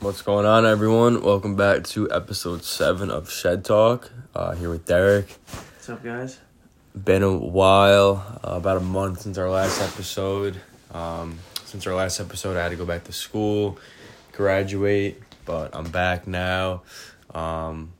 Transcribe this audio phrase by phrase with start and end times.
[0.00, 1.22] What's going on, everyone?
[1.22, 4.10] Welcome back to episode seven of Shed Talk.
[4.34, 5.28] Uh, here with Derek.
[5.28, 6.38] What's up, guys?
[7.04, 10.58] Been a while, uh, about a month since our last episode.
[10.94, 13.78] Um, since our last episode, I had to go back to school,
[14.32, 16.80] graduate, but I'm back now.
[17.34, 17.92] Um,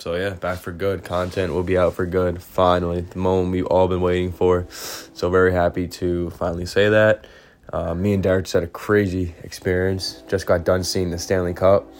[0.00, 1.04] so yeah, back for good.
[1.04, 2.42] Content will be out for good.
[2.42, 4.66] Finally, the moment we've all been waiting for.
[4.70, 7.28] So very happy to finally say that.
[7.74, 10.22] Uh, me and Derek just had a crazy experience.
[10.28, 11.92] Just got done seeing the Stanley Cup,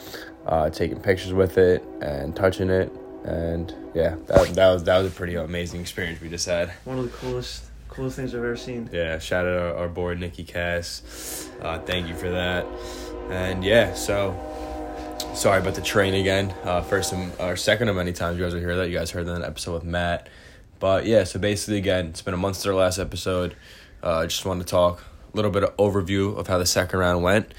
[0.47, 2.93] uh, taking pictures with it and touching it,
[3.25, 6.71] and yeah, that, that was that was a pretty amazing experience we just had.
[6.85, 8.89] One of the coolest, coolest things I've ever seen.
[8.93, 11.51] Yeah, shout out our, our boy Nikki Cass.
[11.61, 12.65] Uh, thank you for that.
[13.31, 14.39] And yeah, so
[15.35, 16.55] sorry about the train again.
[16.63, 18.91] Uh, first and, or second of many times you guys will hear that.
[18.91, 20.29] You guys heard that in an episode with Matt.
[20.79, 23.57] But yeah, so basically again, it's been a month since our last episode.
[24.05, 25.03] I uh, just wanted to talk
[25.35, 27.53] little bit of overview of how the second round went.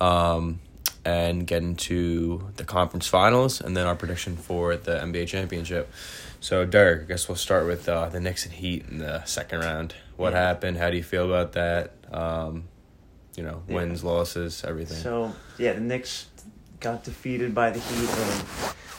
[0.00, 0.60] Um,
[1.04, 5.90] and get into the conference finals and then our prediction for the NBA championship.
[6.38, 9.60] So, Derek, I guess we'll start with uh, the Knicks and Heat in the second
[9.60, 9.94] round.
[10.16, 10.40] What Yeah.
[10.46, 10.76] happened?
[10.78, 11.94] How do you feel about that?
[12.12, 12.64] Um,
[13.36, 13.74] you know, Yeah.
[13.74, 14.98] wins, losses, everything.
[14.98, 16.26] So yeah, the Knicks
[16.78, 18.46] got defeated by the Heat in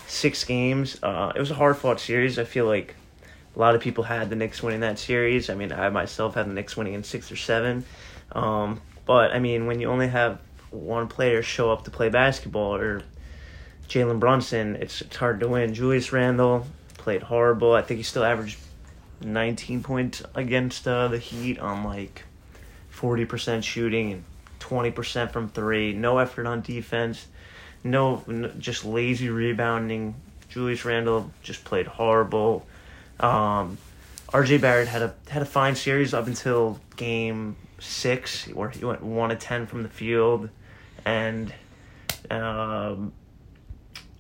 [0.07, 0.97] six games.
[1.01, 2.37] Uh, it was a hard fought series.
[2.37, 2.95] I feel like
[3.55, 5.49] a lot of people had the Knicks winning that series.
[5.49, 7.85] I mean, I myself had the Knicks winning in six or seven.
[8.31, 10.39] Um, but I mean, when you only have
[10.71, 13.03] one player show up to play basketball or
[13.87, 15.73] Jalen Brunson, it's it's hard to win.
[15.73, 16.65] Julius Randle
[16.97, 17.73] played horrible.
[17.73, 18.57] I think he still averaged
[19.21, 22.23] 19 points against uh, the Heat on like
[22.93, 24.23] 40% shooting and
[24.59, 25.93] 20% from three.
[25.93, 27.27] No effort on defense.
[27.83, 30.15] No, n- just lazy rebounding.
[30.49, 32.65] Julius Randle just played horrible.
[33.19, 33.77] Um,
[34.29, 39.03] RJ Barrett had a had a fine series up until game six, where he went
[39.03, 40.49] one to ten from the field,
[41.05, 41.53] and
[42.31, 43.13] um,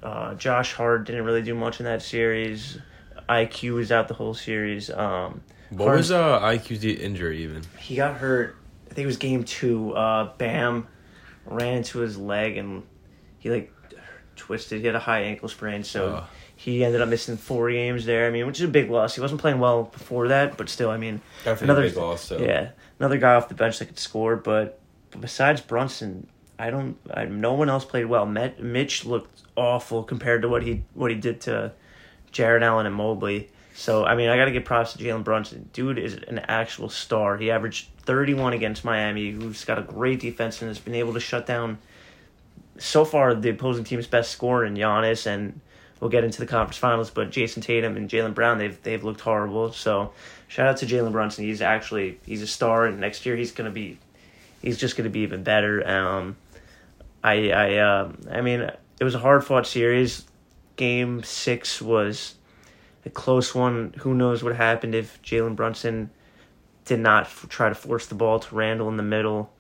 [0.01, 2.77] uh, Josh Hart didn't really do much in that series.
[3.29, 4.89] IQ was out the whole series.
[4.89, 7.63] Um, what Hart- was uh, IQ's injury even?
[7.79, 8.57] he got hurt.
[8.91, 9.93] I think it was game two.
[9.93, 10.87] Uh, Bam
[11.45, 12.83] ran into his leg and
[13.39, 13.73] he like
[14.35, 14.81] twisted.
[14.81, 16.27] He had a high ankle sprain, so Oh.
[16.55, 18.27] he ended up missing four games there.
[18.27, 19.15] I mean, which is a big loss.
[19.15, 22.21] He wasn't playing well before that, but still, I mean, Definitely Another- big loss.
[22.25, 22.37] So.
[22.39, 22.69] yeah,
[23.03, 24.37] another guy off the bench that could score.
[24.37, 24.79] But,
[25.19, 26.27] besides Brunson,
[26.57, 26.97] I don't.
[27.13, 28.25] I, no one else played well.
[28.25, 31.73] Met, Mitch looked awful compared to what he what he did to
[32.31, 33.49] Jarrett Allen and Mobley.
[33.75, 35.69] So I mean, I got to give props to Jalen Brunson.
[35.73, 37.37] Dude is an actual star.
[37.37, 41.19] He averaged 31 against Miami, who's got a great defense and has been able to
[41.19, 41.79] shut down
[42.77, 45.59] so far the opposing team's best scorer in Giannis, and
[45.99, 47.09] we'll get into the conference finals.
[47.09, 49.73] But Jayson Tatum and Jaylen Brown, they've they've looked horrible.
[49.73, 50.13] So
[50.53, 51.45] shout out to Jalen Brunson.
[51.45, 53.97] He's actually he's a star, and next year he's gonna be
[54.61, 55.85] he's just gonna be even better.
[55.87, 56.35] Um,
[57.23, 60.25] I I um I mean it was a hard fought series.
[60.75, 62.35] Game six was
[63.03, 63.95] a close one.
[63.99, 66.11] Who knows what happened if Jalen Brunson
[66.85, 69.51] did not f- try to force the ball to Randle in the middle,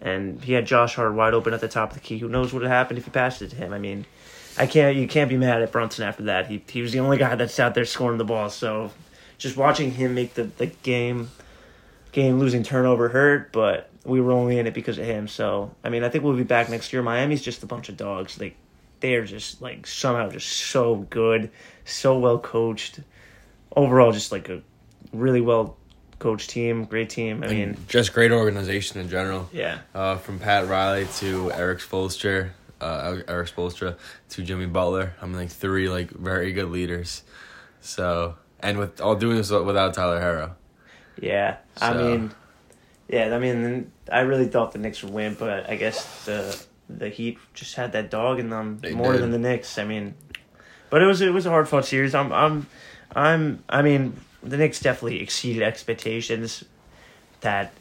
[0.00, 2.18] and he had Josh Hart wide open at the top of the key.
[2.18, 3.72] Who knows what happened if he passed it to him?
[3.72, 4.04] I mean,
[4.58, 4.96] I can't.
[4.96, 6.48] You can't be mad at Brunson after that.
[6.48, 8.50] He he was the only guy that's out there scoring the ball.
[8.50, 8.90] So
[9.40, 11.30] just watching him make the the game
[12.12, 15.26] game losing turnover hurt, but we were only in it because of him.
[15.26, 17.02] So I mean, I think we'll be back next year.
[17.02, 18.38] Miami's just a bunch of dogs.
[18.38, 18.56] Like
[19.00, 21.50] they are just like somehow just so good,
[21.84, 23.00] so well coached.
[23.74, 24.62] Overall, just like a
[25.12, 25.76] really well
[26.18, 27.42] coached team, great team.
[27.42, 29.48] I And mean, just great organization in general.
[29.52, 29.78] yeah.
[29.94, 33.96] Uh, from Pat Riley to Erik Spoelstra, uh, Erik Spoelstra
[34.30, 35.14] to Jimmy Butler.
[35.22, 37.22] I'm like three like very good leaders.
[37.80, 40.52] So and with all doing this without Tyler Herro.
[41.20, 42.32] Yeah, I mean,
[43.08, 47.08] yeah, I mean, I really thought the Knicks would win, but I guess the the
[47.08, 49.22] Heat just had that dog in them They more did.
[49.22, 49.78] than the Knicks.
[49.78, 50.14] I mean,
[50.88, 52.14] but it was it was a hard fought series.
[52.14, 52.66] I'm I'm
[53.14, 56.64] I'm I mean, the Knicks definitely exceeded expectations
[57.42, 57.72] that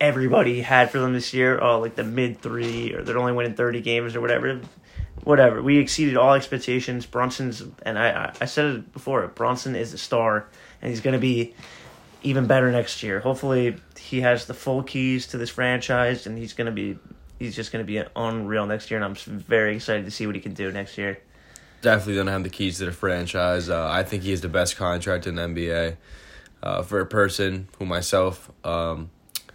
[0.00, 1.58] everybody had for them this year.
[1.60, 4.60] Oh, like the mid three, or they're only winning thirty games or whatever.
[5.24, 7.06] Whatever, we exceeded all expectations.
[7.06, 9.26] Brunson's, and I, I- said it before.
[9.28, 10.46] Bronson is a star,
[10.80, 11.54] and he's going to be
[12.22, 13.20] even better next year.
[13.20, 16.98] Hopefully, he has the full keys to this franchise, and he's going to be,
[17.38, 19.02] he's just going to be unreal next year.
[19.02, 21.18] And I'm very excited to see what he can do next year.
[21.80, 23.68] Definitely don't have the keys to the franchise.
[23.68, 25.96] Uh, I think he has the best contract in the NBA.
[26.62, 29.10] Uh, for a person who myself um,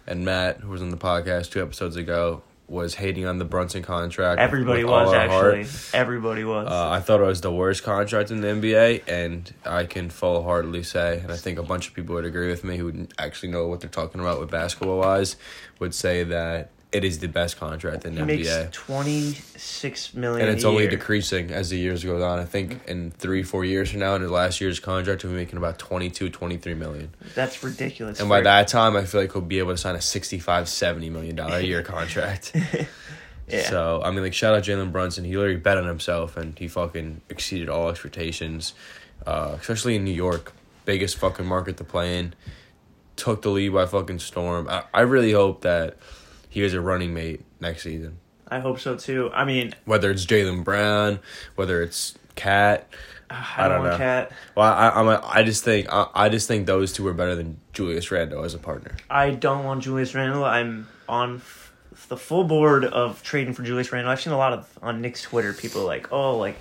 [0.06, 3.82] and Matt, who was on the podcast two episodes ago, was hating on the Brunson
[3.82, 4.40] contract.
[4.40, 5.58] Everybody was our heart.
[5.58, 5.98] actually.
[5.98, 6.68] Everybody was.
[6.70, 10.44] Uh, I thought it was the worst contract in the NBA, and I can full
[10.44, 13.50] heartedly say, and I think a bunch of people would agree with me who actually
[13.50, 15.34] know what they're talking about with basketball wise,
[15.80, 18.72] would say that it is the best contract in He the makes NBA.
[18.72, 20.46] twenty six million.
[20.48, 20.90] And it's only year.
[20.90, 22.38] decreasing as the years go on.
[22.38, 25.36] I think in three, four years from now, in his last year's contract, he'll be
[25.36, 27.14] making about 22, 23 million.
[27.34, 28.18] That's ridiculous.
[28.18, 31.10] And by that time, I feel like he'll be able to sign a 65, 70
[31.10, 32.56] million dollar a year contract.
[33.48, 33.68] yeah.
[33.68, 35.24] So, I mean, like, shout out Jalen Brunson.
[35.24, 38.74] He literally bet on himself and he fucking exceeded all expectations,
[39.26, 40.52] uh, especially in New York.
[40.86, 42.34] Biggest fucking market to play in.
[43.16, 44.66] Took the lead by fucking storm.
[44.68, 45.98] I, I really hope that
[46.50, 48.18] he is a running mate next season.
[48.48, 49.30] I hope so too.
[49.32, 51.20] I mean, Whether it's Jaylen Brown,
[51.54, 52.88] whether it's Cat.
[53.30, 53.96] Ah, I, I don't know.
[53.96, 54.32] Cat.
[54.56, 57.36] Well, I, I'm a, I just think I, I just think those two are better
[57.36, 58.96] than Julius Randle as a partner.
[59.08, 60.44] I don't want Julius Randle.
[60.44, 61.72] I'm on f-
[62.08, 64.10] the full board of trading for Julius Randle.
[64.10, 66.56] I've seen a lot of on Knicks Twitter people like, oh, like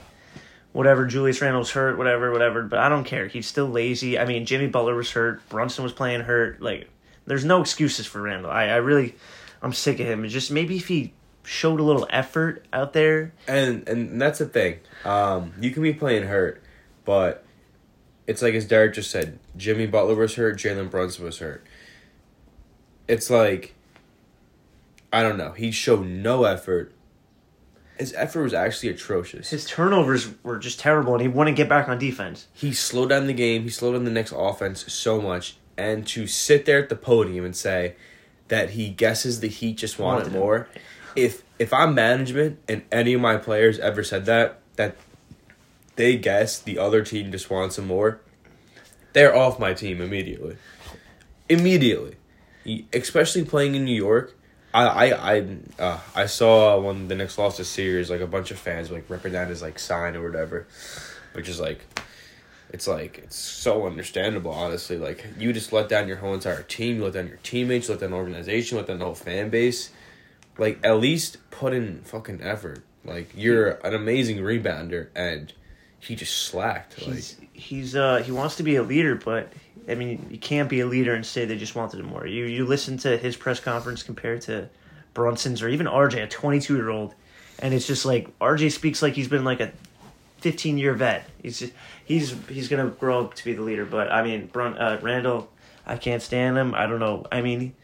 [0.73, 1.07] whatever.
[1.07, 2.61] Julius Randle's hurt, whatever, whatever.
[2.61, 3.27] But I don't care.
[3.27, 4.19] He's still lazy.
[4.19, 5.47] I mean, Jimmy Butler was hurt.
[5.49, 6.61] Brunson was playing hurt.
[6.61, 6.87] Like,
[7.25, 8.51] there's no excuses for Randle.
[8.51, 9.15] I, I really,
[9.61, 10.23] I'm sick of him.
[10.23, 11.13] It's just maybe if he
[11.43, 13.33] showed a little effort out there.
[13.47, 14.79] And and that's the thing.
[15.05, 16.63] Um, you can be playing hurt,
[17.05, 17.45] but
[18.27, 21.65] it's like as Derek just said, Jimmy Butler was hurt, Jalen Brunson was hurt.
[23.07, 23.73] It's like
[25.11, 25.53] I don't know.
[25.53, 26.93] He showed no effort.
[27.97, 29.49] His effort was actually atrocious.
[29.49, 32.47] His turnovers were just terrible, and he wouldn't get back on defense.
[32.53, 33.63] he slowed down the game.
[33.63, 37.43] He slowed down the Knicks offense so much, and to sit there at the podium
[37.43, 37.95] and say
[38.49, 40.39] that he guesses the Heat just wanted Wanted him.
[40.39, 40.67] more.
[41.15, 44.95] If if I'm management and any of my players ever said that that
[45.95, 48.19] they guess the other team just wants some more,
[49.13, 50.57] they're off my team immediately.
[51.49, 52.15] Immediately,
[52.93, 54.35] especially playing in New York.
[54.71, 58.51] I I I uh, I saw when the Knicks lost the series, like a bunch
[58.51, 60.67] of fans like ripping down his like sign or whatever,
[61.33, 61.83] which is like,
[62.71, 64.51] it's like it's so understandable.
[64.51, 67.87] Honestly, like you just let down your whole entire team, you let down your teammates,
[67.87, 69.89] you let down the organization, you let down the whole fan base.
[70.57, 72.83] Like at least put in fucking effort.
[73.03, 75.51] Like you're an amazing rebounder, and
[75.99, 77.01] he just slacked.
[77.01, 79.51] Like He's he's uh he wants to be a leader, but
[79.87, 82.27] I mean you can't be a leader and say they just wanted him more.
[82.27, 84.69] You you listen to his press conference compared to
[85.13, 87.15] Brunson's or even RJ, a twenty two year old,
[87.57, 89.71] and it's just like RJ speaks like he's been like a
[90.41, 91.29] fifteen year vet.
[91.41, 91.73] He's just,
[92.05, 93.85] he's he's gonna grow up to be the leader.
[93.85, 95.51] But I mean Brun uh, Randle,
[95.85, 96.73] I can't stand him.
[96.75, 97.25] I don't know.
[97.31, 97.75] I mean.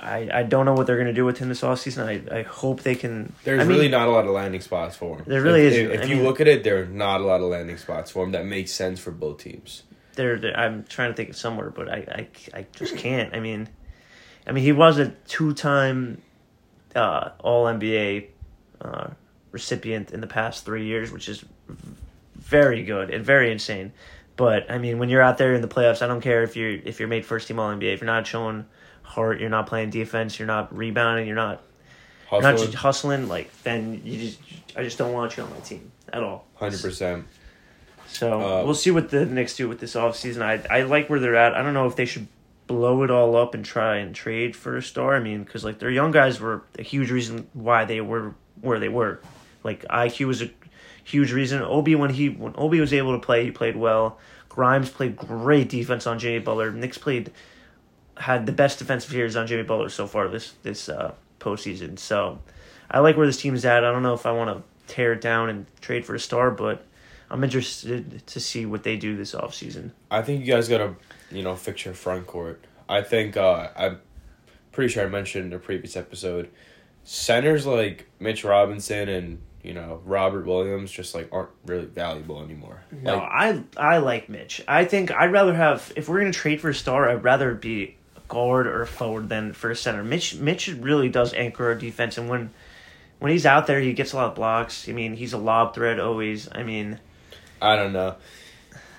[0.00, 2.04] I, I don't know what they're gonna do with him this offseason.
[2.04, 3.32] I, I hope they can.
[3.44, 5.24] There's I mean, really not a lot of landing spots for him.
[5.28, 5.90] There really if, isn't.
[5.92, 8.10] If, if you mean- look at it, there are not a lot of landing spots
[8.10, 9.84] for him that make sense for both teams.
[10.16, 13.32] there, I'm trying to think of somewhere, but I, I, I just can't.
[13.32, 13.68] I mean,
[14.44, 16.20] I mean, he was a two-time
[16.96, 18.26] uh, All NBA
[18.80, 19.10] uh,
[19.52, 21.44] recipient in the past three years, which is
[22.36, 23.92] very good and very insane.
[24.36, 26.70] But I mean, when you're out there in the playoffs, I don't care if you're
[26.70, 27.92] if you're made first team All NBA.
[27.94, 28.64] If you're not showing
[29.02, 31.62] heart, you're not playing defense, you're not rebounding, you're not
[32.32, 33.28] you're not Hustling, just hustling.
[33.28, 34.38] Like then you just
[34.76, 36.46] I just don't want you on my team at all.
[36.54, 37.26] hundred percent.
[38.06, 40.42] So Uh, we'll see what the Knicks do with this offseason.
[40.42, 41.54] I I like where they're at.
[41.54, 42.26] I don't know if they should
[42.66, 45.16] blow it all up and try and trade for a star.
[45.16, 48.78] I mean, because like their young guys were a huge reason why they were where
[48.78, 49.20] they were.
[49.62, 50.50] Like IQ was a
[51.04, 51.62] huge reason.
[51.62, 54.18] Obi when he when Obi was able to play, he played well.
[54.48, 56.72] Grimes played great defense on Jimmy Butler.
[56.72, 57.30] Knicks played
[58.16, 61.98] had the best defensive years on Jimmy Butler so far this this uh, postseason.
[61.98, 62.40] So
[62.90, 63.84] I like where this team's at.
[63.84, 66.50] I don't know if I want to tear it down and trade for a star,
[66.50, 66.84] but
[67.30, 69.92] I'm interested to see what they do this offseason.
[70.10, 70.96] I think you guys gotta,
[71.30, 72.64] you know, fix your front court.
[72.88, 74.00] I think uh, I'm
[74.72, 76.50] pretty sure I mentioned in a previous episode,
[77.04, 82.82] centers like Mitch Robinson and you know Robert Williams just like aren't really valuable anymore.
[82.90, 84.62] No, Like, I I like Mitch.
[84.66, 87.96] I think I'd rather have if we're gonna trade for a star, I'd rather be
[88.16, 90.02] a guard or forward than for a center.
[90.02, 92.50] Mitch Mitch really does anchor our defense, and when
[93.18, 94.88] when he's out there, he gets a lot of blocks.
[94.88, 96.48] I mean, he's a lob threat always.
[96.50, 96.98] I mean,
[97.60, 98.16] I don't know.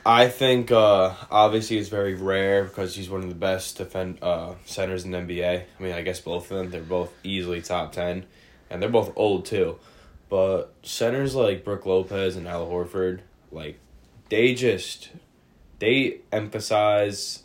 [0.05, 4.55] I think uh, obviously it's very rare because he's one of the best defend uh,
[4.65, 5.63] centers in the NBA.
[5.79, 8.25] I mean, I guess both of them they're both easily top ten,
[8.69, 9.77] and they're both old too.
[10.31, 13.19] But centers like Brook Lopez and Al Horford,
[13.51, 13.77] like
[14.29, 15.09] they just
[15.79, 17.43] they emphasize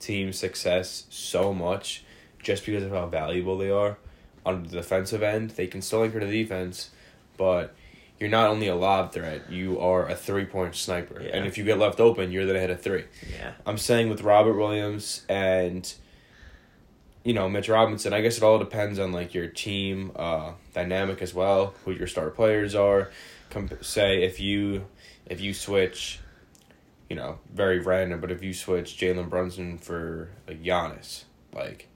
[0.00, 2.04] team success so much
[2.42, 3.98] just because of how valuable they are
[4.46, 5.50] on the defensive end.
[5.50, 6.88] They can still anchor the defense,
[7.36, 7.74] but
[8.18, 11.20] you're not only a lob threat, you are a three point sniper.
[11.22, 11.36] Yeah.
[11.36, 13.04] And if you get left open, you're gonna hit a three.
[13.30, 15.92] yeah, I'm saying with Robert Williams and
[17.24, 21.22] you know Mitch Robinson, I guess it all depends on like your team uh, dynamic
[21.22, 23.10] as well, who your star players are.
[23.50, 24.86] Com- say if you
[25.26, 26.20] if you switch,
[27.08, 31.88] you know, very random, but if you switch Jalen Brunson for like Giannis, like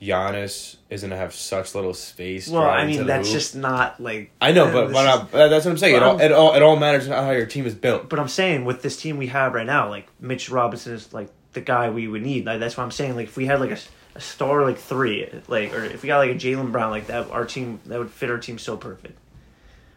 [0.00, 2.48] Giannis is gonna have such little space.
[2.48, 3.36] Well, I mean that's hoop.
[3.36, 4.30] just not like.
[4.40, 5.96] I know, but, this but but that's what I'm saying.
[5.96, 8.08] It all, I'm- it all it all matters how your team is built.
[8.08, 11.30] But I'm saying with this team we have right now, like Mitch Robinson is like
[11.52, 12.44] the guy we would need.
[12.46, 13.16] Like, that's what I'm saying.
[13.16, 13.78] Like if we had like a,
[14.14, 17.30] a star like three, like or if we got like a Jaylen Brown like that,
[17.30, 19.18] our team that would fit our team so perfect.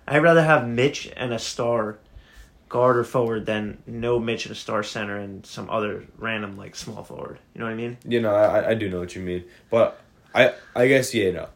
[0.08, 2.00] I'd rather have Mitch and a star
[2.70, 6.76] guard or forward than no Mitch and a star center and some other random like
[6.76, 7.40] small forward.
[7.54, 7.98] You know what I mean?
[8.06, 10.00] You know, I I do know what you mean, but
[10.34, 11.50] I I guess yeah, no.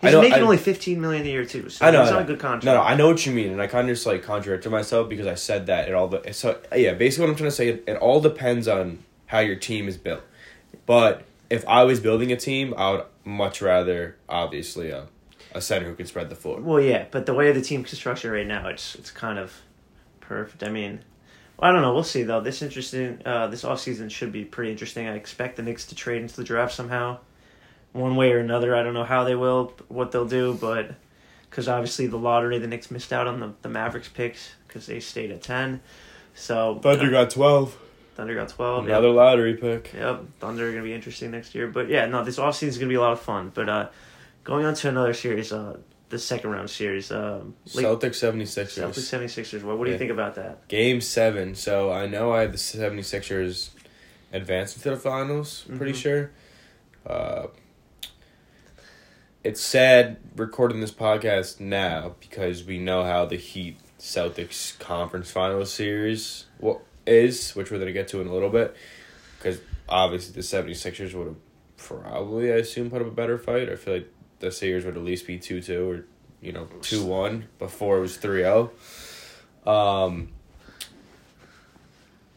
[0.00, 1.68] He's I know, making I, only fifteen million a year too.
[1.68, 2.02] So I know.
[2.02, 2.64] it's not a good contract.
[2.64, 5.08] No, no, I know what you mean, and I kind of just like contradicted myself
[5.08, 6.08] because I said that it all.
[6.08, 9.38] The, so yeah, basically what I'm trying to say, it, it all depends on how
[9.40, 10.22] your team is built.
[10.84, 15.06] But if I was building a team, I would much rather obviously a,
[15.54, 16.60] a center who can spread the floor.
[16.60, 19.52] Well, yeah, but the way the team construction right now, it's it's kind of
[20.20, 20.62] perfect.
[20.62, 21.00] I mean,
[21.58, 21.94] I don't know.
[21.94, 22.40] We'll see though.
[22.40, 23.22] This interesting.
[23.24, 25.06] Uh, this off season should be pretty interesting.
[25.06, 27.18] I expect the Knicks to trade into the draft somehow,
[27.92, 28.74] one way or another.
[28.76, 30.94] I don't know how they will, what they'll do, but
[31.48, 35.00] because obviously the lottery, the Knicks missed out on the the Mavericks picks because they
[35.00, 35.80] stayed at ten.
[36.34, 37.78] So Thunder got twelve.
[38.16, 38.86] Thunder got twelve.
[38.86, 39.92] Another lottery pick.
[39.94, 41.66] Yep, Thunder are gonna be interesting next year.
[41.68, 43.52] But yeah, no, this offseason is gonna be a lot of fun.
[43.54, 43.88] But uh,
[44.42, 45.76] going on to another series, uh,
[46.08, 48.80] the second round series, um, Celtics 76ers.
[48.82, 49.62] Celtics 76ers.
[49.62, 50.66] What, what do you think about that?
[50.68, 51.54] Game seven.
[51.54, 53.70] So I know I have the 76ers
[54.32, 55.96] advancing to the finals, pretty Mhm.
[56.02, 56.30] sure.
[57.06, 57.46] Uh,
[59.44, 65.72] it's sad recording this podcast now because we know how the Heat Celtics conference finals
[65.72, 68.76] series what is, which we're going to get to in a little bit.
[69.38, 71.36] Because obviously the 76ers would have
[71.76, 73.68] probably, I assume, put up a better fight.
[73.68, 76.04] I feel like the series would at least be 2 2 or,
[76.40, 78.70] you know, 2 1 before it was 3 0.
[79.66, 80.28] Um,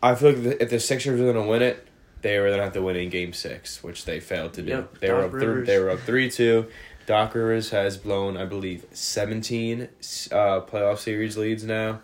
[0.02, 1.88] I feel like the, if the Sixers were going to win it,
[2.22, 4.70] they were going to have to win in Game Six, which they failed to do.
[4.70, 5.32] Yep, they were up.
[5.32, 6.68] Th- they were up three two.
[7.06, 9.84] Doc Rivers has blown, I believe, seventeen
[10.32, 12.02] uh, playoff series leads now.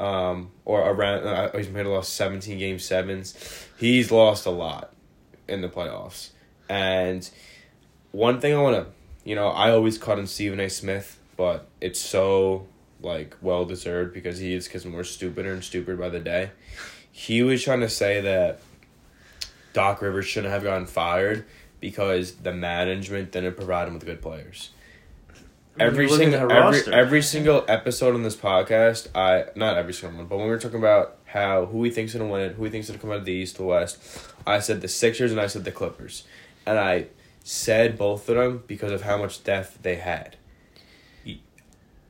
[0.00, 3.68] Um, or around, uh, he's made a lost seventeen game sevens.
[3.78, 4.92] He's lost a lot
[5.46, 6.30] in the playoffs,
[6.68, 7.30] and
[8.10, 8.92] one thing I want to,
[9.28, 10.68] you know, I always caught on Stephen A.
[10.68, 12.66] Smith, but it's so
[13.00, 16.50] like well deserved because he is getting more stupider and stupider by the day.
[17.12, 18.60] He was trying to say that
[19.74, 21.44] Doc Rivers shouldn't have gotten fired
[21.80, 24.70] because the management didn't provide him with good players.
[25.78, 29.92] Every you look at single every every single episode on this podcast, I not every
[29.92, 32.52] single one, but when we were talking about how who he thinks gonna win it,
[32.52, 33.98] who he thinks is gonna come out of the East to the West,
[34.46, 36.24] I said the Sixers and I said the Clippers,
[36.64, 37.06] and I
[37.42, 40.36] said both of them because of how much depth they had.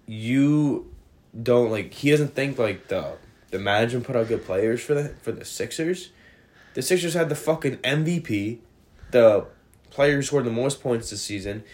[0.06, 0.90] You
[1.42, 3.16] don't like he doesn't think like the
[3.50, 6.10] the management put out good players for the for the Sixers.
[6.74, 8.58] The Sixers had the fucking MVP,
[9.10, 9.46] the
[9.90, 11.64] player who scored the most points this season,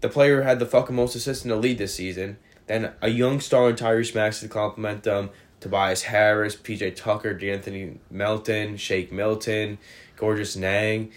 [0.00, 3.08] the player who had the fucking most assists in the league this season, then a
[3.08, 9.10] young star in Tyrese Maxey to complement them, Tobias Harris, PJ Tucker, De'Anthony Melton, Shake
[9.10, 9.78] Milton,
[10.18, 11.10] Georges Niang.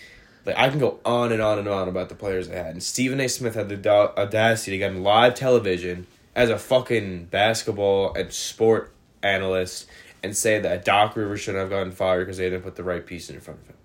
[0.45, 2.67] Like I can go on and on and on about the players they had.
[2.67, 3.29] And Stephen A.
[3.29, 8.91] Smith had the audacity to get on live television as a fucking basketball and sport
[9.21, 9.87] analyst
[10.23, 13.05] and say that Doc Rivers shouldn't have gotten fired because they didn't put the right
[13.05, 13.75] piece in front of him.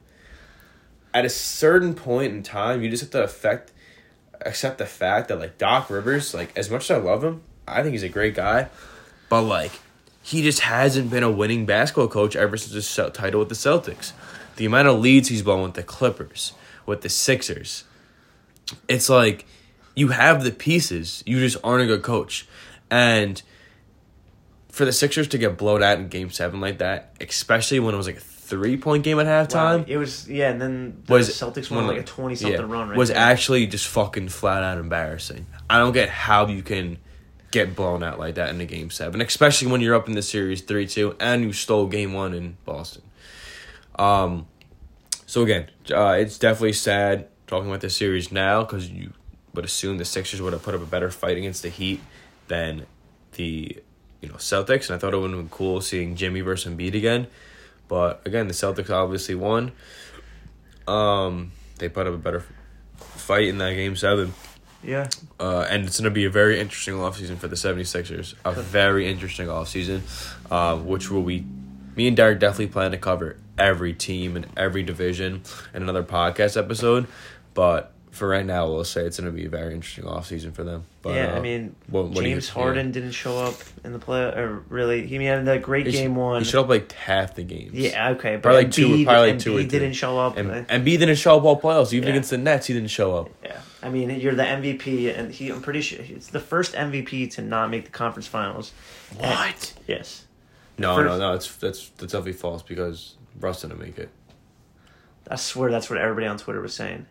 [1.12, 3.72] At a certain point in time, you just have to affect
[4.42, 7.82] accept the fact that like Doc Rivers, like as much as I love him, I
[7.82, 8.68] think he's a great guy,
[9.28, 9.72] but like
[10.22, 14.12] he just hasn't been a winning basketball coach ever since his title with the Celtics.
[14.56, 16.52] The amount of leads he's blown with the Clippers,
[16.86, 17.84] with the Sixers,
[18.88, 19.46] it's like
[19.94, 22.46] you have the pieces, you just aren't a good coach,
[22.90, 23.40] and
[24.70, 27.96] for the Sixers to get blown out in Game Seven like that, especially when it
[27.96, 31.14] was like a three point game at halftime, Wow, it was yeah, and then the
[31.14, 32.88] was Celtics won like a twenty something yeah, run.
[32.88, 33.18] Right was there.
[33.18, 35.46] actually just fucking flat out embarrassing.
[35.68, 36.98] I don't get how you can
[37.50, 40.22] get blown out like that in a game seven, especially when you're up in the
[40.22, 43.02] series three two and you stole game one in Boston.
[43.98, 44.46] Um,
[45.26, 49.12] so again, uh, it's definitely sad talking about this series now because you
[49.54, 52.00] would assume the Sixers would have put up a better fight against the Heat
[52.48, 52.86] than
[53.32, 53.76] the
[54.20, 56.94] you know Celtics, and I thought it would have been cool seeing Jimmy versus Embiid
[56.94, 57.26] again.
[57.88, 59.72] But again, the Celtics obviously won.
[60.86, 62.44] Um, they put up a better
[62.96, 64.32] fight in that game seven.
[64.82, 65.08] yeah.
[65.38, 68.34] Uh, and it's going to be a very interesting offseason for the 76ers.
[68.44, 70.02] A very interesting offseason,
[70.50, 71.44] uh, which will we,
[71.96, 75.42] me and Derek definitely plan to cover every team and every division
[75.74, 77.06] in another podcast episode.
[77.54, 80.64] But for right now, we'll say it's going to be a very interesting offseason for
[80.64, 80.84] them.
[81.02, 83.54] But, yeah, uh, I mean, what- what do you- James Harden didn't show up
[83.84, 86.42] in the play, or really, he had that great He sh- game one.
[86.42, 87.72] He showed up like half the games.
[87.74, 89.66] yeah, okay, but Probably like two- probably like two three.
[89.66, 90.36] didn't show up.
[90.36, 91.92] And and B didn't show up all playoffs.
[91.92, 92.14] Even Yeah.
[92.14, 93.30] against the Nets, he didn't show up.
[93.44, 97.26] yeah, I mean, you're the MVP, and he, I'm pretty sure it's the first MVP
[97.34, 98.72] to not make the conference finals.
[99.18, 99.74] What?
[99.86, 100.24] Yes.
[100.78, 101.34] No, First- no, no.
[101.34, 104.08] It's that's that's definitely false because Russ didn't make it.
[105.30, 107.06] I swear that's what everybody on Twitter was saying.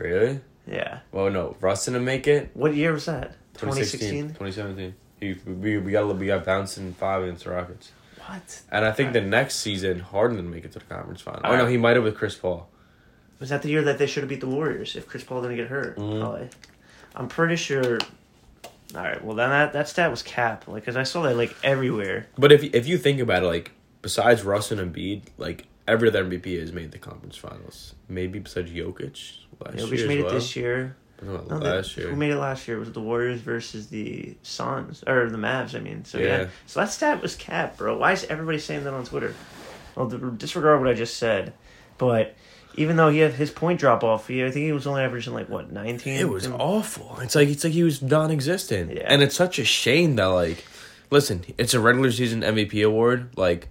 [0.00, 0.40] Really?
[0.66, 1.00] Yeah.
[1.12, 2.50] Well, no, Russ didn't make it.
[2.54, 3.34] What year was that?
[3.54, 4.94] 2016, 2017.
[5.20, 7.90] He, we we got we got bounced in five against the Rockets,
[8.24, 8.62] What?
[8.70, 11.40] and I think the next season Harden didn't make it to the conference final.
[11.42, 11.70] Oh no, Alright.
[11.72, 12.68] he might have with Chris Paul.
[13.40, 15.56] Was that the year that they should have beat the Warriors if Chris Paul didn't
[15.56, 15.96] get hurt?
[15.96, 16.20] Mhm.
[16.20, 16.48] Probably.
[17.16, 17.98] I'm pretty sure.
[18.94, 19.22] All right.
[19.24, 20.68] Well, then that that stat was cap.
[20.68, 22.28] Like, cause I saw that like everywhere.
[22.38, 26.24] But if if you think about it, like besides Russ and Embiid, like every other
[26.24, 27.94] MVP has made the conference finals.
[28.08, 30.00] Maybe besides Jokic last Jokic year.
[30.02, 30.34] as made it well.
[30.34, 30.96] this year.
[31.20, 32.10] No, last the- year.
[32.10, 32.76] Who made it last year?
[32.76, 35.74] It was the Warriors versus the Suns or the Mavs.
[35.74, 36.24] I mean, so yeah.
[36.42, 36.46] Yeah.
[36.66, 37.96] So that stat was cap, bro.
[37.98, 39.34] Why is everybody saying that on Twitter?
[39.96, 41.54] Well, disregard what I just said,
[41.98, 42.36] but
[42.76, 45.34] even though he had his point drop off, he, I think he was only averaging
[45.34, 46.20] like what nineteen.
[46.20, 47.18] It was awful.
[47.20, 49.02] It's like it's like he was non-existent, Yeah.
[49.08, 50.64] and it's such a shame that like,
[51.10, 53.30] listen, it's a regular season MVP award.
[53.36, 53.66] Like,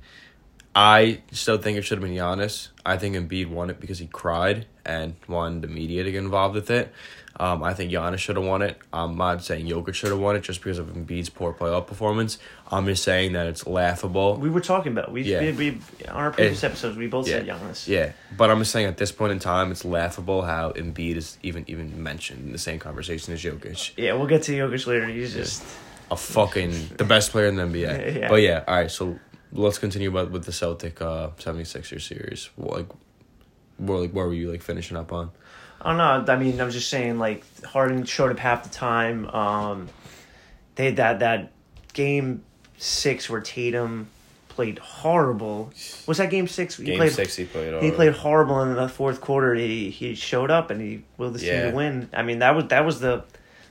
[0.79, 2.67] I still think it should have been Giannis.
[2.85, 6.53] I think Embiid won it because he cried and wanted the media to get involved
[6.53, 6.93] with it.
[7.39, 8.77] Um, I think Giannis should have won it.
[8.93, 12.37] I'm not saying Jokic should have won it just because of Embiid's poor playoff performance.
[12.71, 14.35] I'm just saying that it's laughable.
[14.37, 15.39] We were talking about we Yeah.
[15.41, 15.69] we, we
[16.09, 17.87] on our previous It- episodes we both said Giannis.
[17.87, 21.37] Yeah, but I'm just saying at this point in time, it's laughable how Embiid is
[21.41, 23.93] even even mentioned in the same conversation as Jokic.
[23.97, 25.07] Yeah, we'll get to Jokic later.
[25.07, 25.63] He's just
[26.09, 28.15] a fucking the best player in the NBA.
[28.19, 28.29] Yeah.
[28.29, 28.89] But yeah, all right.
[28.91, 29.19] So
[29.57, 32.49] let's continue about with the Celtic uh 76ers series.
[32.57, 32.87] Like,
[33.77, 35.31] where like where were you like finishing up on?
[35.81, 36.33] I don't know.
[36.33, 39.27] I mean, I'm just saying like Harden showed up half the time.
[39.27, 39.89] Um,
[40.75, 41.51] they had that that
[41.93, 42.43] game
[42.77, 44.09] six where Tatum
[44.49, 45.71] played horrible.
[46.07, 46.77] Was that game six?
[46.77, 47.81] He Game played, six, he played.
[47.83, 49.53] He played horrible in the fourth quarter.
[49.53, 52.09] He he showed up and he willed the team to win.
[52.13, 53.23] I mean, that was that was the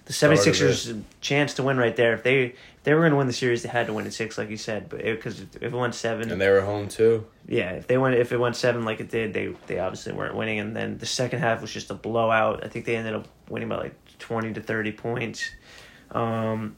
[0.06, 2.14] the 76ers chance to win right there.
[2.14, 4.12] If they if they were going to win the series, they had to win in
[4.12, 4.88] six, like you said.
[4.88, 7.26] But because if it went seven, and they were home too.
[7.48, 10.36] yeah, if they went if it went seven like it did, they they obviously weren't
[10.36, 10.60] winning.
[10.60, 12.64] And then the second half was just a blowout.
[12.64, 15.50] I think they ended up winning by like twenty to thirty points.
[16.12, 16.76] Um,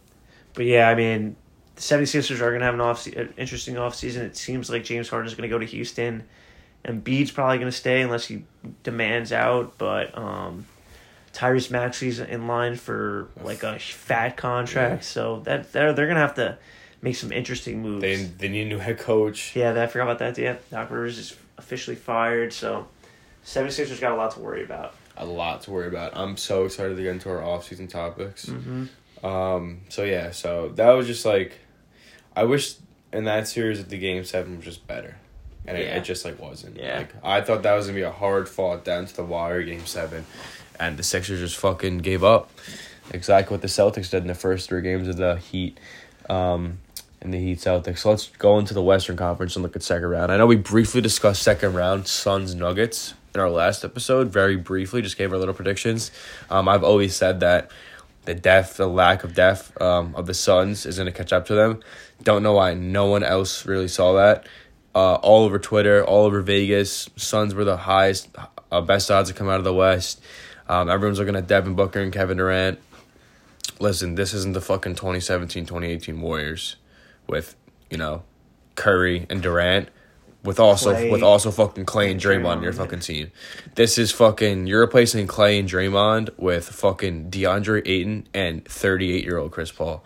[0.54, 1.36] but yeah, I mean,
[1.74, 4.24] the 76ers are gonna have an off an interesting off season.
[4.24, 6.24] It seems like James Harden is gonna go to Houston,
[6.82, 8.44] and Bede's probably gonna stay unless he
[8.84, 9.76] demands out.
[9.76, 10.64] But um,
[11.32, 16.34] Tyrese Maxey's in line for like a fat contract, so that they're they're gonna have
[16.34, 16.58] to
[17.02, 18.02] make some interesting moves.
[18.02, 19.54] They they need a new head coach.
[19.54, 20.38] Yeah, I forgot about that.
[20.38, 22.86] Yeah, Doc Rivers is officially fired, so
[23.44, 24.94] 76ers got a lot to worry about.
[25.16, 26.16] A lot to worry about.
[26.16, 28.46] I'm so excited to get into our off season topics.
[28.46, 29.26] Mm-hmm.
[29.26, 29.80] Um.
[29.88, 30.30] So yeah.
[30.30, 31.58] So that was just like,
[32.36, 32.76] I wish
[33.12, 35.16] in that series that the game seven was just better,
[35.66, 36.76] and it, it just like wasn't.
[36.76, 36.98] Yeah.
[36.98, 39.86] Like I thought that was gonna be a hard fought down to the wire game
[39.86, 40.24] seven,
[40.78, 42.50] and the Sixers just fucking gave up.
[43.10, 45.78] Exactly what the Celtics did in the first three games of the Heat.
[46.28, 46.78] Um.
[47.20, 47.98] In the Heat Celtics.
[47.98, 50.30] So let's go into the Western Conference and look at second round.
[50.30, 55.02] I know we briefly discussed second round Suns Nuggets in our last episode, very briefly,
[55.02, 56.10] just gave our little predictions.
[56.50, 57.70] Um, I've always said that
[58.24, 61.46] the depth, the lack of depth um, of the Suns is going to catch up
[61.46, 61.80] to them.
[62.22, 64.46] Don't know why no one else really saw that.
[64.94, 68.28] Uh, all over Twitter, all over Vegas, Suns were the highest,
[68.72, 70.20] uh, best odds to come out of the West.
[70.68, 72.78] Um, everyone's looking at Devin Booker and Kevin Durant.
[73.80, 76.76] Listen, this isn't the fucking 2017 2018 Warriors
[77.26, 77.54] with,
[77.90, 78.22] you know,
[78.74, 79.88] Curry and Durant.
[80.44, 81.10] With also Clay.
[81.10, 83.32] with also fucking Clay and Draymond on your fucking team.
[83.74, 89.36] This is fucking you're replacing Clay and Draymond with fucking DeAndre Ayton and 38 year
[89.36, 90.04] old Chris Paul.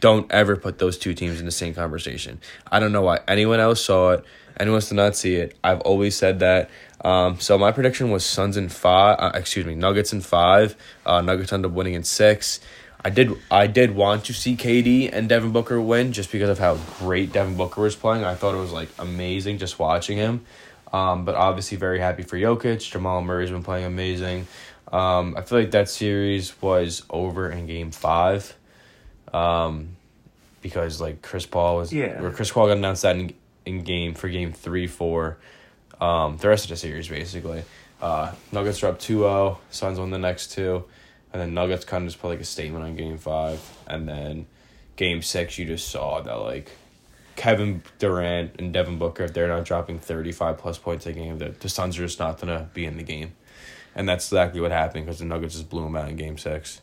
[0.00, 2.40] Don't ever put those two teams in the same conversation.
[2.70, 4.24] I don't know why anyone else saw it.
[4.58, 5.56] Anyone else did not see it.
[5.62, 6.68] I've always said that.
[7.02, 9.16] Um, so my prediction was Suns in five.
[9.18, 10.76] Uh, excuse me, Nuggets in five.
[11.04, 12.60] Uh, Nuggets ended up winning in six.
[13.04, 13.32] I did.
[13.50, 17.32] I did want to see KD and Devin Booker win just because of how great
[17.32, 18.24] Devin Booker was playing.
[18.24, 20.44] I thought it was like amazing just watching him.
[20.92, 22.90] Um, but obviously very happy for Jokic.
[22.90, 24.46] Jamal Murray's been playing amazing.
[24.90, 28.56] Um, I feel like that series was over in Game Five
[29.32, 29.96] um,
[30.62, 32.30] because like Chris Paul was Yeah.
[32.30, 35.38] Chris Paul got announced that in, in game for game three, four,
[36.00, 37.64] um, the rest of the series basically.
[38.00, 40.84] Uh, Nuggets are up 2-0, Suns won the next two,
[41.32, 44.46] and then Nuggets kind of just put like a statement on game five, and then
[44.96, 46.70] game six you just saw that like
[47.36, 51.38] Kevin Durant and Devin Booker if they're not dropping thirty five plus points a game,
[51.38, 53.32] the, the Suns are just not gonna be in the game.
[53.94, 56.80] and that's exactly what happened because the Nuggets just blew them out in Game Six.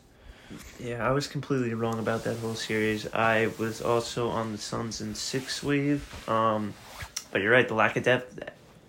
[0.78, 3.12] Yeah, I was completely wrong about that whole series.
[3.12, 6.28] I was also on the Suns in six wave.
[6.28, 6.74] Um,
[7.32, 8.38] but you're right, the lack of depth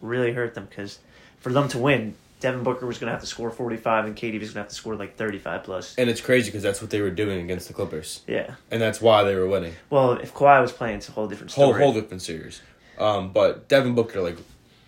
[0.06, 1.00] really hurt them because
[1.40, 4.40] for them to win, Devin Booker was going to have to score 45 and KD
[4.40, 5.96] was going to have to score like 35 plus.
[5.98, 8.56] And it's crazy because that's what they were doing against the Clippers, Yeah.
[8.72, 9.74] and that's why they were winning.
[9.90, 12.62] Well, if Kawhi was playing, it's a whole different Whole whole different series.
[13.00, 14.38] Um, but Devin Booker like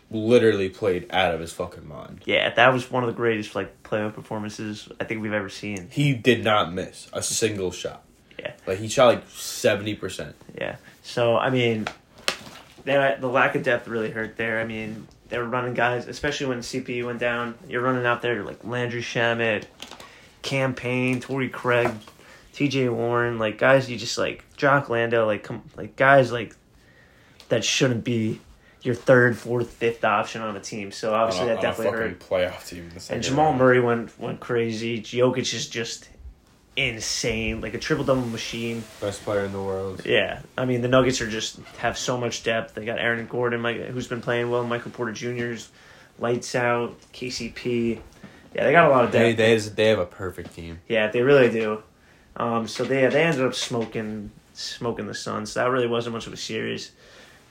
[0.09, 2.21] literally played out of his fucking mind.
[2.25, 5.89] yeah, that was one of the greatest like playoff performances I think we've ever seen.
[5.91, 8.03] He did not miss a single shot.
[8.39, 8.53] Yeah.
[8.65, 10.35] Like he shot like seventy percent.
[10.57, 10.77] Yeah.
[11.03, 11.87] So I mean,
[12.95, 14.59] that the lack of depth really hurt there.
[14.59, 17.55] I mean, they were running guys, especially when CP went down.
[17.67, 19.65] You're running out there like Landry Shamet,
[20.41, 21.91] Cam Payne, Torrey Craig,
[22.53, 22.89] T.J.
[22.89, 26.55] Warren, like guys you just like Jock Landale, like come like guys like
[27.49, 28.39] that shouldn't be
[28.81, 30.91] your third, fourth, fifth option on a team.
[30.91, 32.19] So obviously that definitely hurt.
[32.19, 32.89] playoff team.
[33.09, 33.59] And Jamal round.
[33.59, 35.01] Murray went went crazy.
[35.01, 36.09] Jokic is just
[36.77, 38.83] insane, like a triple double machine.
[39.01, 40.05] best player in the world.
[40.05, 42.75] Yeah, I mean the Nuggets are just have so much depth.
[42.75, 44.63] They got Aaron Gordon, Mike, who's been playing well.
[44.63, 45.69] Michael Porter Jr.'s
[46.19, 46.95] lights out.
[47.13, 47.99] KCP.
[48.55, 49.37] Yeah, they got a lot of They depth.
[49.37, 50.79] they has- they have a perfect team.
[50.87, 51.83] yeah, they really do.
[52.37, 55.55] Um, so they they ended up smoking smoking the Suns.
[55.55, 56.91] That really wasn't much of a series.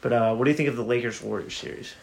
[0.01, 1.95] But uh, what do you think of the Lakers Warriors series?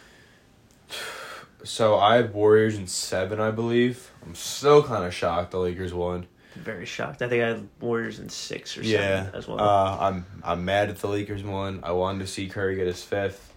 [1.63, 4.11] So I have Warriors in seven, I believe.
[4.25, 6.27] I'm still kind of shocked the Lakers won.
[6.55, 7.21] Very shocked.
[7.21, 9.59] I think I had Warriors in six or Yeah, seven as well.
[9.59, 11.79] uh, I'm I'm mad at the Lakers won.
[11.83, 13.53] I wanted to see Curry get his fifth,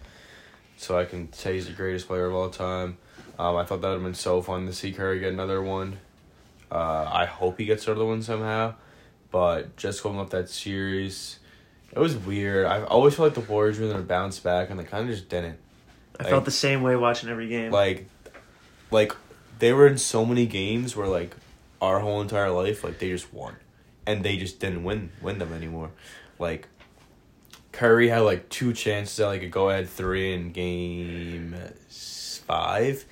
[0.77, 2.97] so I can say he's the greatest player of all time.
[3.39, 5.99] Um, I thought that would have been so fun to see Curry get another one.
[6.71, 8.73] Uh, I hope he gets another one somehow,
[9.31, 11.39] but just going up that series,
[11.91, 12.65] it was weird.
[12.65, 15.29] I always felt like the Warriors were gonna bounce back, and they kind of just
[15.29, 15.59] didn't.
[16.19, 17.71] I like- felt the same way watching every game.
[17.71, 18.07] Like,
[18.89, 19.13] like
[19.59, 21.35] they were in so many games where like
[21.81, 23.55] our whole entire life, like they just won,
[24.05, 25.91] and they just didn't win win them anymore.
[26.39, 26.67] Like
[27.71, 31.55] Curry had like two chances at like a go ahead three in game
[31.89, 33.05] five,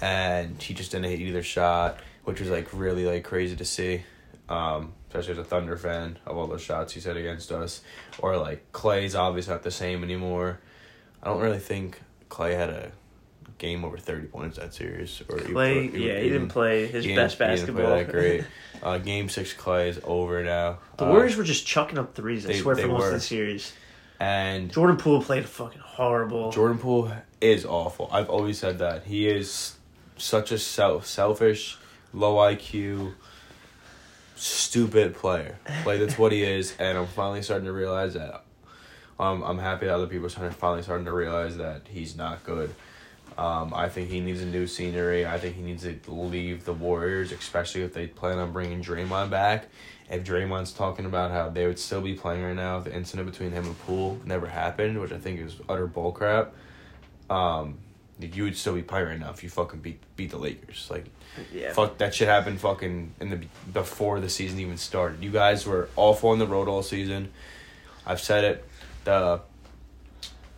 [0.00, 4.02] and he just didn't hit either shot, which was like really like crazy to see.
[4.48, 7.82] Um, especially as a Thunder fan of all those shots he said against us,
[8.18, 10.60] or like Clay's obviously not the same anymore.
[11.22, 12.92] I don't really think Clay had a
[13.58, 15.20] game over thirty points that series.
[15.28, 17.90] Or even- Clay, even- yeah, he didn't play his he best he basketball.
[17.96, 18.44] that great.
[18.80, 20.78] Uh, game six, Clay is over now.
[20.98, 22.44] The Uh, Warriors were just chucking up threes.
[22.46, 23.72] I they- swear they for most of the series.
[24.20, 26.52] and Jordan Poole played fucking horrible.
[26.52, 28.08] Jordan Poole is awful.
[28.12, 29.74] I've always said that he is
[30.16, 31.76] such a self selfish,
[32.12, 33.14] low IQ,
[34.36, 35.58] stupid player.
[35.84, 38.44] Like that's what he is, and I'm finally starting to realize that.
[39.18, 42.44] Um, I'm happy that other people are starting, finally starting to realize that he's not
[42.44, 42.72] good.
[43.36, 45.26] Um, I think he needs a new scenery.
[45.26, 49.30] I think he needs to leave the Warriors, especially if they plan on bringing Draymond
[49.30, 49.66] back.
[50.10, 53.30] If Draymond's talking about how they would still be playing right now, if the incident
[53.30, 56.48] between him and Poole never happened, which I think is utter bullcrap.
[57.28, 57.78] Um,
[58.20, 60.88] you would still be playing right now if you fucking beat beat the Lakers.
[60.90, 61.06] Like,
[61.52, 61.72] yeah.
[61.72, 63.40] fuck that shit happened fucking in the
[63.72, 65.22] before the season even started.
[65.22, 67.30] You guys were awful on the road all season.
[68.06, 68.64] I've said it.
[69.04, 69.40] The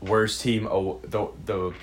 [0.00, 1.74] worst team, aw- the the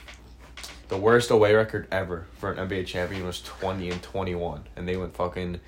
[0.89, 4.87] the worst away record ever for an NBA champion was twenty and twenty one, and
[4.87, 5.59] they went fucking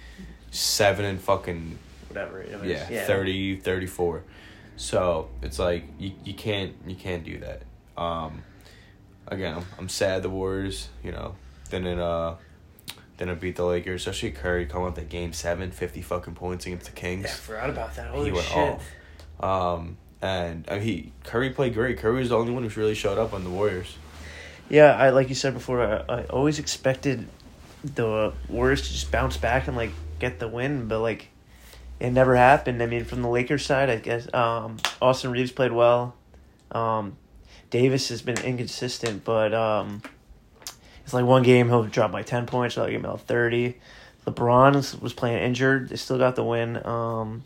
[0.52, 1.78] seven and fucking
[2.10, 2.42] Whatever.
[2.42, 3.06] It was, yeah, yeah.
[3.06, 4.24] 30, 34.
[4.78, 7.62] So it's like you, you can't you can't do that.
[8.02, 8.44] Um,
[9.28, 11.36] again, I'm, I'm sad the Warriors, you know,
[11.70, 12.36] didn't uh
[13.18, 16.86] didn't beat the Lakers, especially Curry coming up to game seven, 50 fucking points against
[16.86, 17.26] the Kings.
[17.26, 18.08] Yeah, I forgot about that.
[18.08, 18.80] Holy he went shit.
[19.42, 19.76] off.
[19.76, 22.00] Um, and I mean, he Curry played great.
[22.00, 23.98] Curry was the only one who really showed up on the Warriors.
[24.70, 25.82] Yeah, I like you said before.
[25.82, 27.28] I, I always expected
[27.84, 31.30] the Warriors to just bounce back and like get the win, but like
[32.00, 32.82] it never happened.
[32.82, 36.16] I mean, from the Lakers side, I guess um, Austin Reaves played well.
[36.72, 37.18] Um,
[37.72, 40.02] Davis has been inconsistent, but um,
[41.04, 43.78] it's like one game he'll drop by ten points, another game he'll thirty.
[44.28, 45.90] LeBron was- was playing injured.
[45.90, 46.86] They still got the win.
[46.86, 47.44] Um,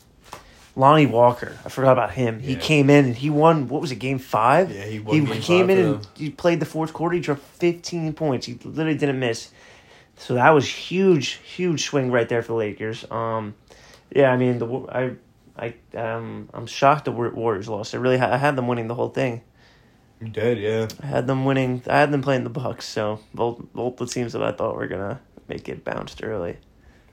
[0.75, 2.39] Lonnie Walker, I forgot about him.
[2.39, 2.59] He Yeah.
[2.59, 3.67] came in and he won.
[3.67, 4.71] What was it, game five?
[4.71, 7.15] Yeah, he won He game came five in and he played the fourth quarter.
[7.15, 8.47] He dropped fifteen points.
[8.47, 9.51] He literally didn't miss.
[10.17, 13.05] So that was huge, huge swing right there for the Lakers.
[13.11, 13.55] Um,
[14.15, 15.11] yeah, I mean the Wa- I,
[15.57, 17.93] I um I'm shocked the Wa- Warriors lost.
[17.93, 19.41] I really ha- I had them winning the whole thing.
[20.21, 20.87] You did, yeah.
[21.01, 21.83] I had them winning.
[21.87, 22.85] I had them playing the Bucks.
[22.87, 26.57] So both both the teams that I thought were gonna make it bounced early.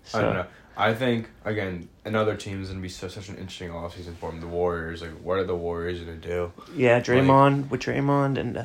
[0.05, 0.47] So, I don't know.
[0.81, 4.41] I think again, another team is gonna be so, such an interesting offseason for them.
[4.41, 6.53] The Warriors, like, what are the Warriors gonna do?
[6.75, 8.65] Yeah, Draymond with Draymond and uh,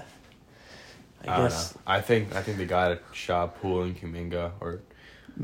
[1.27, 1.77] I, I, guess.
[1.85, 4.79] I think I think they got a shot Poole and Kuminga, or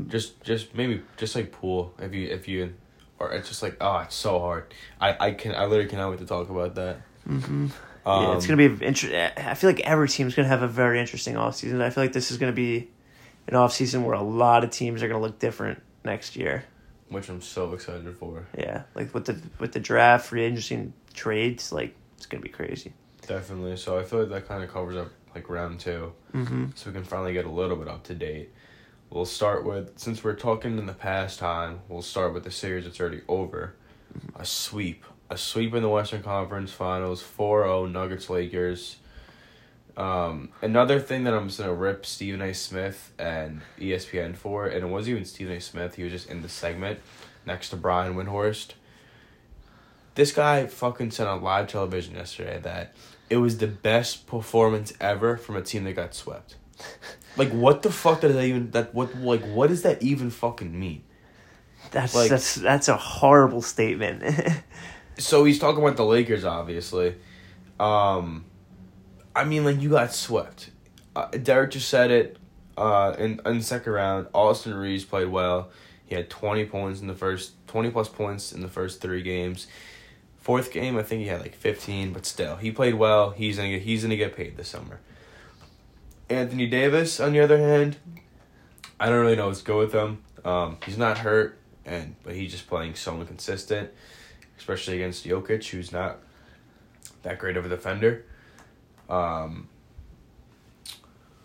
[0.08, 2.72] Just just maybe just like Poole if you if you
[3.18, 4.72] or it's just like oh it's so hard.
[4.98, 7.02] I I can I literally cannot wait to talk about that.
[7.28, 7.66] Mm-hmm.
[8.06, 9.14] Um, yeah, it's gonna be interesting.
[9.14, 11.82] I feel like every team's gonna have a very interesting offseason.
[11.82, 12.88] I feel like this is gonna be
[13.46, 16.64] an offseason where a lot of teams are gonna look different next year.
[17.08, 18.46] which I'm so excited for.
[18.56, 22.48] Yeah, like with the with the draft, free agency, and trades, like it's gonna be
[22.48, 22.92] crazy.
[23.26, 23.76] Definitely.
[23.76, 26.12] So I feel like that kind of covers up like round two.
[26.34, 26.66] Mm-hmm.
[26.74, 28.50] so we can finally get a little bit up to date.
[29.10, 31.80] We'll start with since we're talking in the past time.
[31.88, 33.74] We'll start with the series that's already over.
[34.36, 38.96] A sweep, a sweep in the Western Conference Finals, 4-0 Nuggets Lakers.
[39.96, 42.54] Um, another thing that I'm just gonna rip Stephen A.
[42.54, 45.60] Smith and ESPN for, and it wasn't even Stephen A.
[45.60, 45.96] Smith.
[45.96, 47.00] He was just in the segment
[47.44, 48.72] next to Brian Windhorst.
[50.14, 52.94] This guy fucking said on live television yesterday that
[53.30, 56.56] it was the best performance ever from a team that got swept.
[57.34, 60.78] Like what the fuck does that even that what like what does that even fucking
[60.78, 61.02] mean?
[61.90, 64.22] That's Like- that's that's a horrible statement.
[65.18, 67.14] So he's talking about the Lakers obviously.
[67.80, 68.44] Um
[69.34, 70.70] I mean like you got swept.
[71.14, 72.38] Uh, Derek just said it
[72.76, 74.26] uh in in the second round.
[74.32, 75.70] Austin Reaves played well.
[76.04, 79.66] He had 20 points in the first 20 plus points in the first 3 games.
[80.36, 83.30] Fourth game, I think he had like 15, but still, he played well.
[83.30, 85.00] He's going to get he's to get paid this summer.
[86.28, 87.96] Anthony Davis, on the other hand,
[88.98, 90.22] I don't really know what's go with him.
[90.44, 93.90] Um, he's not hurt, and but he's just playing so inconsistent,
[94.58, 96.18] especially against Jokic, who's not
[97.22, 98.24] that great of a defender.
[99.08, 99.68] Um,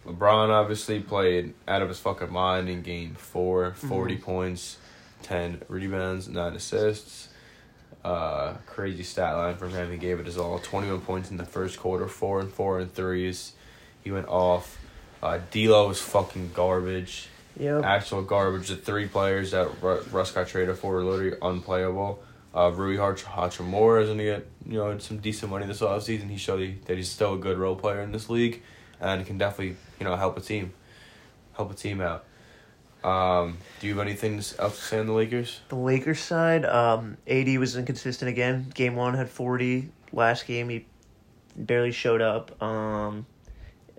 [0.05, 4.77] LeBron obviously played out of his fucking mind in game four, 40 points,
[5.23, 7.29] 10 rebounds, 9 assists.
[8.05, 9.91] Uh, crazy stat line from him.
[9.91, 10.59] He gave it his all.
[10.59, 13.51] 21 points in the first quarter, 4 and 4 and threes.
[14.01, 14.77] He went off.
[15.21, 17.27] Uh, D'Lo was fucking garbage.
[17.59, 17.83] yep.
[17.83, 18.69] Actual garbage.
[18.69, 22.23] The three players that Ru- Russ got traded for were literally unplayable.
[22.57, 26.27] Uh, Rui Hach- Hachimura is going to get you know some decent money this offseason.
[26.31, 28.63] He showed he, that he's still a good role player in this league,
[28.99, 30.73] and can definitely you know help a team,
[31.53, 32.25] help a team out.
[33.03, 35.61] Um, do you have anything else to say on the Lakers?
[35.69, 38.71] The Lakers side, um, AD was inconsistent again.
[38.73, 39.91] Game one had forty.
[40.11, 40.87] Last game he
[41.55, 42.59] barely showed up.
[42.59, 43.27] Um,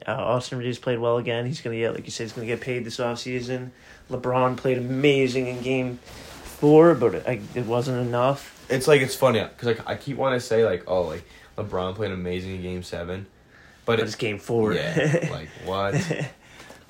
[0.05, 1.47] uh, Austin Reaves played well again.
[1.47, 3.71] He's gonna get, like you said, he's gonna get paid this offseason.
[4.11, 6.01] LeBron played amazing in game
[6.61, 8.55] four, but it, it wasn't enough.
[8.69, 11.25] It's like it's funny because like I keep wanting to say like oh like
[11.57, 13.27] LeBron played amazing in Game Seven,
[13.85, 14.75] but But it's game four.
[14.75, 15.95] yeah like what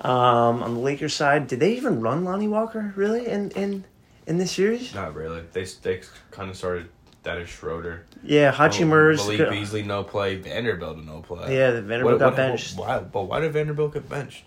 [0.01, 3.85] um, on the Lakers side, did they even run Lonnie Walker really in in
[4.27, 4.93] in this series?
[4.93, 6.01] not really they they
[6.31, 6.89] kind of started
[7.23, 8.05] Dennis Schroeder.
[8.23, 9.25] Yeah, Hachimura's.
[9.27, 10.35] Malik Beasley no play.
[10.35, 11.55] Vanderbilt no play.
[11.55, 12.77] Yeah, the Vanderbilt got benched.
[12.77, 12.99] Why?
[12.99, 14.45] But why did Vanderbilt get benched?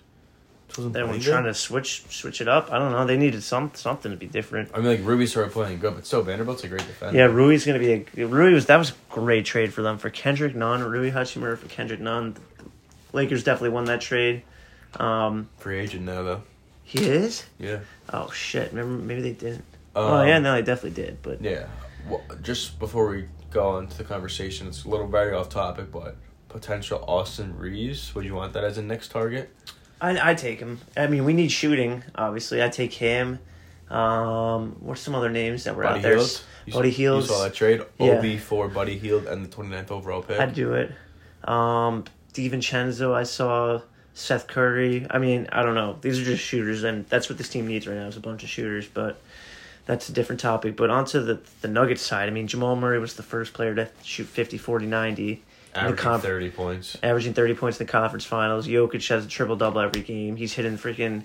[0.72, 1.50] This wasn't They were trying good?
[1.50, 2.72] to switch switch it up.
[2.72, 3.04] I don't know.
[3.04, 4.70] They needed some something to be different.
[4.72, 7.18] I mean, like Ruby started playing good, but still Vanderbilt's a great defender.
[7.18, 10.08] Yeah, Ruby's gonna be a Rui was that was a great trade for them for
[10.08, 12.36] Kendrick Nunn, Rui Hachimura for Kendrick Nunn.
[13.12, 14.42] Lakers definitely won that trade.
[14.98, 16.42] Um, free agent now though.
[16.84, 17.44] he is.
[17.58, 17.80] Yeah.
[18.12, 18.72] Oh shit!
[18.72, 19.64] Remember, maybe they didn't.
[19.94, 21.18] Um, oh yeah, no, they definitely did.
[21.22, 21.66] But Yeah.
[22.08, 26.16] Well, just before we go into the conversation, it's a little very off topic, but
[26.48, 28.14] potential Austin Reaves.
[28.14, 29.54] Would you want that as a next target?
[30.02, 30.80] I I take him.
[30.96, 32.02] I mean, we need shooting.
[32.14, 33.38] Obviously, I take him.
[33.88, 36.18] Um, what's some other names that were Buddy out there?
[36.66, 37.22] You, Buddy Hield.
[37.22, 37.82] You saw that trade.
[37.98, 38.18] Yeah.
[38.18, 40.40] OB for Buddy Hield and the 29th overall pick.
[40.40, 40.92] I'd do it.
[41.44, 43.80] Um, DiVincenzo, I saw
[44.14, 45.06] Seth Curry.
[45.10, 45.98] I mean, I don't know.
[46.00, 48.42] These are just shooters, and that's what this team needs right now is a bunch
[48.42, 48.88] of shooters.
[48.88, 49.20] But
[49.86, 50.76] that's a different topic.
[50.76, 52.28] But onto the the Nuggets side.
[52.28, 55.42] I mean, Jamal Murray was the first player to shoot 50, 40, 90,
[55.74, 56.98] Averaging conf- 30 points.
[57.02, 58.66] averaging 30 points in the conference finals.
[58.66, 60.36] Jokic has a triple double every game.
[60.36, 61.24] He's hitting freaking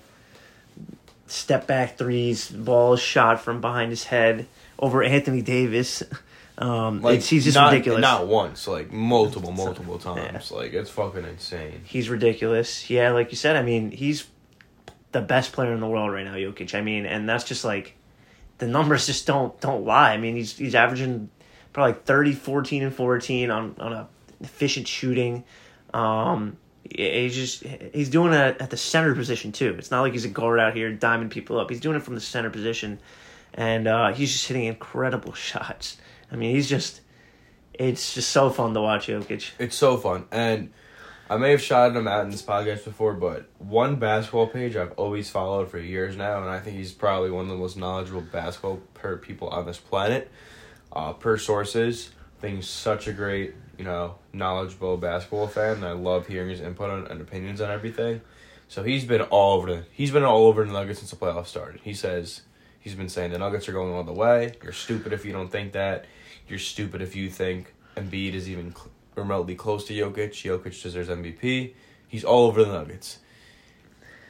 [1.26, 4.46] step back threes, balls shot from behind his head
[4.78, 6.02] over Anthony Davis.
[6.60, 8.02] Um, Like it's, he's just not, ridiculous.
[8.02, 10.50] Not once, like multiple, multiple times.
[10.50, 11.82] Like it's fucking insane.
[11.84, 12.90] He's ridiculous.
[12.90, 14.26] Yeah, like you said, I mean, he's
[15.12, 16.74] the best player in the world right now, Jokic.
[16.74, 17.94] I mean, and that's just like
[18.58, 20.12] the numbers just don't don't lie.
[20.12, 21.30] I mean, he's he's averaging
[21.72, 24.08] probably like 30, 14 and 14 on on a
[24.40, 25.44] efficient shooting.
[25.92, 26.56] Um
[26.90, 29.74] he's just he's doing it at the center position too.
[29.78, 31.70] It's not like he's a guard out here diming people up.
[31.70, 32.98] He's doing it from the center position
[33.54, 35.98] and uh he's just hitting incredible shots.
[36.30, 37.00] I mean, he's just
[37.74, 39.52] it's just so fun to watch Jokic.
[39.58, 40.72] It's so fun, and
[41.30, 44.92] I may have shouted him out in this podcast before, but one basketball page I've
[44.92, 48.22] always followed for years now, and I think he's probably one of the most knowledgeable
[48.22, 50.30] basketball per people on this planet.
[50.90, 55.92] Uh, per sources, I think such a great, you know, knowledgeable basketball fan, and I
[55.92, 58.20] love hearing his input on, and opinions on everything.
[58.66, 61.46] So he's been all over the he's been all over the Nuggets since the playoffs
[61.46, 61.80] started.
[61.82, 62.42] He says
[62.80, 64.52] he's been saying the Nuggets are going all the way.
[64.62, 66.04] You're stupid if you don't think that.
[66.48, 70.30] You're stupid if you think Embiid is even cl- remotely close to Jokic.
[70.32, 71.72] Jokic deserves MVP.
[72.06, 73.18] He's all over the Nuggets.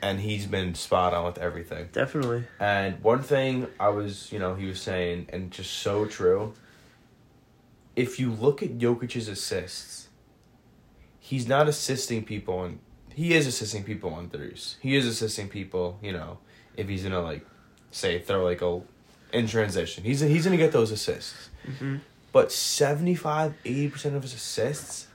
[0.01, 1.89] And he's been spot on with everything.
[1.93, 2.45] Definitely.
[2.61, 6.55] And one thing I was, you know, he was saying, and just so true.
[7.99, 10.09] If you look at Jokic's assists,
[11.19, 12.81] he's not assisting people on.
[13.15, 14.77] He is assisting people on threes.
[14.81, 16.39] He is assisting people, you know,
[16.77, 17.45] if he's gonna like,
[17.91, 18.81] say throw like a,
[19.33, 20.05] in transition.
[20.05, 21.51] He's he's gonna get those assists.
[21.67, 21.97] Mm-hmm.
[22.31, 25.09] But 75, 80 percent of his assists,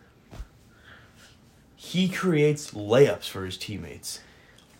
[1.76, 4.20] he creates layups for his teammates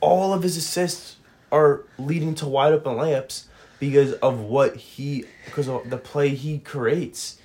[0.04, 1.16] all of his assists
[1.50, 3.46] are leading to wide open layups
[3.80, 7.40] because of what he because of the play he creates.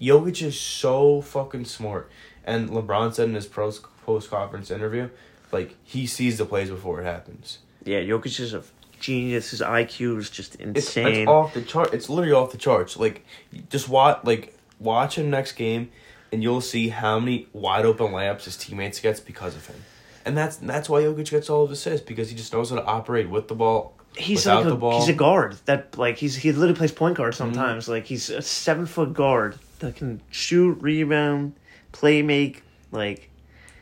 [0.00, 2.10] Jokic is so fucking smart,
[2.44, 5.08] and LeBron said in his post post conference interview,
[5.52, 7.58] like he sees the plays before it happens.
[7.84, 8.62] Yeah, Jokic is a
[9.00, 9.50] genius.
[9.50, 11.06] His IQ is just insane.
[11.06, 11.94] it's off the chart.
[11.94, 12.96] It's literally off the charts.
[12.96, 13.24] Like
[13.70, 15.90] just watch like watch him next game,
[16.32, 19.76] and you'll see how many wide open layups his teammates gets because of him.
[20.24, 22.76] And that's that's why Jokic gets all of his assists because he just knows how
[22.76, 23.94] to operate with the ball.
[24.16, 24.92] he's like a, the ball.
[24.92, 25.00] Mm-hmm.
[25.00, 27.88] he's a guard that like he's he literally plays point guard sometimes.
[27.88, 31.54] Like he's a seven foot guard that can shoot, rebound,
[31.92, 32.62] play make.
[32.92, 33.30] Like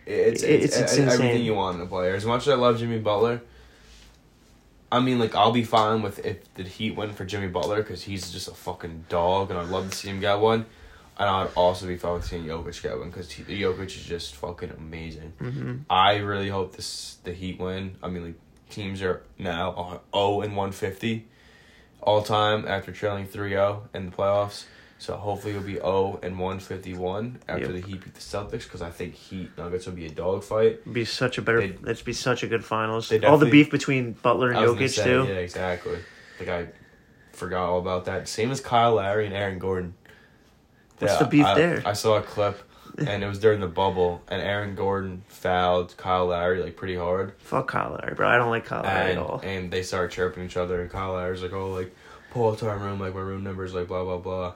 [0.06, 2.14] It's It's- it's, it's it's everything you want in a player.
[2.14, 3.40] As much as I love Jimmy Butler,
[4.92, 8.02] I mean, like I'll be fine with if the Heat went for Jimmy Butler because
[8.02, 10.66] he's just a fucking dog, and I'd love to see him get one.
[11.16, 14.70] And I'd also be fine with seeing Jokic get one because Jokic is just fucking
[14.76, 15.32] amazing.
[15.40, 15.80] mhm.
[15.88, 17.96] I really hope this the Heat win.
[18.02, 18.34] I mean, like
[18.70, 21.26] teams are now zero and one fifty
[22.02, 24.64] all time after trailing 3-0 in the playoffs.
[25.04, 27.72] So hopefully it'll be 0 and 151 after Yep.
[27.72, 30.78] the Heat beat the Celtics because I think Heat Nuggets will be a dogfight.
[30.80, 31.60] It'd be such a better.
[31.60, 33.12] They- it'd be such a good finals.
[33.22, 35.24] All the beef between Butler and Jokic say, too.
[35.28, 35.98] Yeah, exactly.
[36.40, 36.68] Like I
[37.32, 38.28] forgot all about that.
[38.28, 39.92] Same as Kyle Lowry and Aaron Gordon.
[41.00, 41.82] What's Yeah, the beef I, there?
[41.84, 42.62] I saw a clip,
[42.98, 47.34] and it was during the bubble, and Aaron Gordon fouled Kyle Lowry like pretty hard,
[47.40, 48.26] Fuck Kyle Lowry, bro.
[48.26, 49.40] I don't like Kyle Lowry and at all.
[49.44, 51.94] and they started chirping each other, and Kyle Lowry's like, "Oh, like
[52.34, 54.54] pull up to our room, like my room number is like blah blah blah."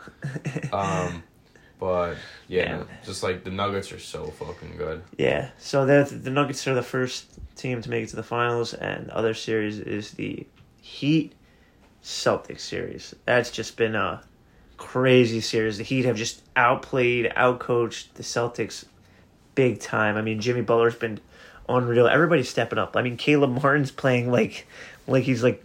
[0.73, 1.23] um,
[1.79, 2.17] but
[2.49, 2.85] yeah, Yeah.
[3.07, 5.03] just like the Nuggets are so fucking good.
[5.17, 8.75] Yeah, so the the Nuggets are the first team to make it to the finals,
[8.75, 10.47] and the other series is the
[10.83, 11.33] Heat
[12.03, 13.15] Celtics series.
[13.25, 14.23] That's just been a
[14.77, 15.79] crazy series.
[15.79, 18.85] The Heat have just outplayed, outcoached the Celtics
[19.55, 20.17] big time.
[20.17, 21.21] I mean, Jimmy Butler's been
[21.69, 22.07] unreal.
[22.07, 22.97] Everybody's stepping up.
[22.97, 24.67] I mean, Caleb Martin's playing like
[25.07, 25.63] like he's like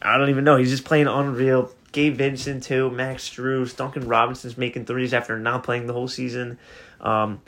[0.00, 0.56] I don't even know.
[0.56, 1.70] He's just playing unreal.
[1.92, 6.58] Gabe Vincent too, Max Strus, Duncan Robinson's making threes after not playing the whole season.
[7.00, 7.40] Um,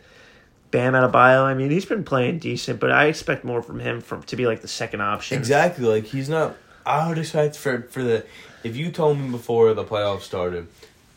[0.70, 1.44] Bam Adebayo.
[1.44, 4.46] I mean, he's been playing decent, but I expect more from him from to be
[4.46, 5.38] like the second option.
[5.38, 5.84] Exactly.
[5.84, 6.56] Like he's not.
[6.86, 8.24] I would expect for for the.
[8.62, 10.68] If you told me before the playoffs started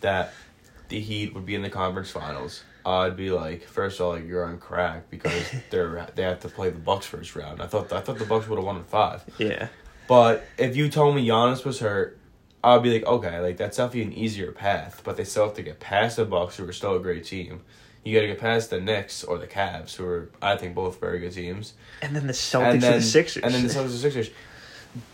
[0.02, 0.34] that
[0.90, 4.28] the Heat would be in the conference finals, I'd be like, first of all, like
[4.28, 7.62] you're on crack because they're they have to play the Bucks first round.
[7.62, 9.24] I thought I thought the Bucks would have won in five.
[9.38, 9.68] Yeah,
[10.08, 12.20] But if you told me Giannis was hurt,
[12.64, 15.02] I'd be like, okay, like that's definitely an easier path.
[15.04, 17.62] But they still have to get past the Bucks, who are still a great team.
[18.04, 21.00] You got to get past the Knicks or the Cavs, who are I think both
[21.00, 23.44] very good teams and then the Celtics and, the Sixers.
[23.44, 24.30] and then the Celtics and Sixers.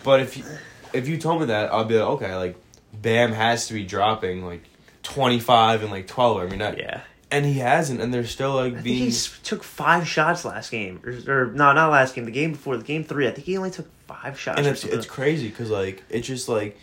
[0.04, 0.44] But if you,
[0.92, 2.56] if you told me that, I'd be like, okay, like
[2.94, 4.64] Bam has to be dropping like
[5.04, 6.42] twenty five and like twelve.
[6.42, 6.78] every night.
[6.78, 9.12] yeah, and he hasn't, and they're still like I think being.
[9.12, 12.26] he took five shots last game, or, or no, not last game.
[12.26, 13.28] The game before, the game three.
[13.28, 14.58] I think he only took five shots.
[14.58, 14.98] And it's something.
[15.00, 16.78] it's crazy because like it's just like,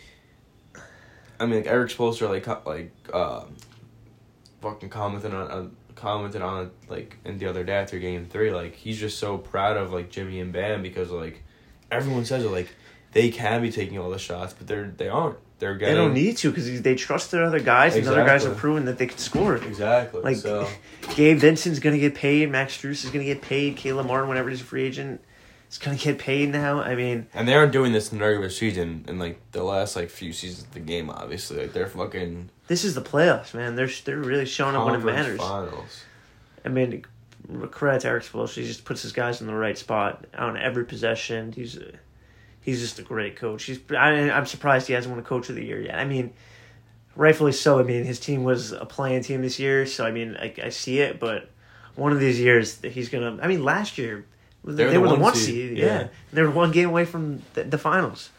[1.39, 3.55] I mean, like Erik Spoelstra like like um,
[4.61, 5.51] fucking commented on.
[5.51, 9.17] on commented on it like in the other day after game three like he's just
[9.17, 11.41] so proud of like jimmy and bam because like
[11.89, 12.69] everyone says it like
[13.13, 16.13] they can be taking all the shots but they're they aren't they're getting they don't
[16.13, 18.59] need to because they trust their other guys, and other guys have Exactly.
[18.59, 19.55] proven that they can score.
[19.55, 20.69] exactly Like so
[21.15, 22.51] Gabe Vincent's gonna get paid.
[22.51, 23.75] Max Strus is gonna get paid.
[23.75, 25.19] Caleb Martin, whenever he's a free agent,
[25.69, 26.79] is gonna get paid now.
[26.79, 29.95] I mean, And they aren't doing this in the regular season in like the last
[29.95, 31.09] like few seasons of the game.
[31.09, 33.75] Obviously, like they're fucking this is the playoffs, man.
[33.75, 35.39] They're they're really showing up when it matters.
[35.39, 36.03] finals.
[36.65, 37.05] I mean,
[37.71, 38.61] credit to Erik Spoelstra.
[38.61, 41.53] He just puts his guys in the right spot on every possession.
[41.53, 41.93] He's a,
[42.61, 43.63] he's just a great coach.
[43.63, 45.97] He's I, I'm surprised he hasn't won a coach of the year yet.
[45.97, 46.33] I mean,
[47.15, 47.79] rightfully so.
[47.79, 50.69] I mean, his team was a playing team this year, so I mean, I, I
[50.69, 51.19] see it.
[51.19, 51.49] But
[51.95, 53.37] one of these years, that he's gonna.
[53.41, 54.25] I mean, last year
[54.75, 55.77] they, They were were the the one seed, seed.
[55.77, 55.85] yeah.
[55.85, 56.07] Yeah.
[56.33, 58.29] they were one game away from the, the finals.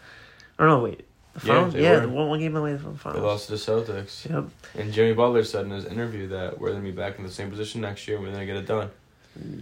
[0.58, 1.04] Or no, wait,
[1.34, 1.72] the Yeah, finals.
[1.74, 3.20] they Yeah, the one, one game away from the finals.
[3.22, 4.48] They lost to the Celtics, Yep.
[4.74, 7.50] and Jimmy Butler said in his interview that we're gonna be back in the same
[7.50, 8.20] position next year.
[8.20, 8.90] We're gonna get it done.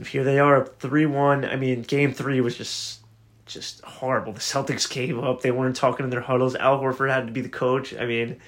[0.06, 1.44] Here they are, up three one.
[1.44, 3.00] I mean, game three was just
[3.44, 4.32] just horrible.
[4.32, 5.42] The Celtics gave up.
[5.42, 6.56] They weren't talking in their huddles.
[6.56, 7.94] Al Horford had to be the coach.
[7.94, 8.40] I mean,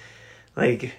[0.55, 0.93] like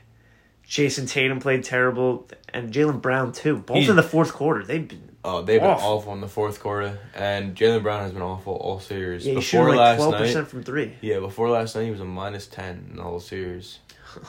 [0.70, 3.56] Jayson Tatum played terrible, and Jaylen Brown too.
[3.58, 4.62] Both in the fourth quarter.
[4.64, 6.14] They've been Oh, they've been Awful.
[6.14, 9.26] in the fourth quarter, and Jaylen Brown has been awful all series.
[9.26, 10.94] yeah, he before shooting like last twelve night, percent from three.
[11.02, 13.78] yeah, before last night he was a minus ten in the whole series.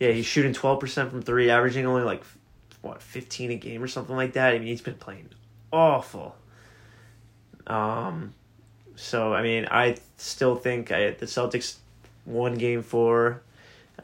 [0.00, 2.22] Yeah, he's shooting twelve percent from three, averaging only like
[2.82, 4.54] what fifteen a game or something like that.
[4.54, 5.30] I mean, he's been playing
[5.72, 6.36] awful.
[7.66, 8.32] Um,
[8.96, 11.76] so I mean, I still think I, the Celtics
[12.26, 13.42] won Game Four.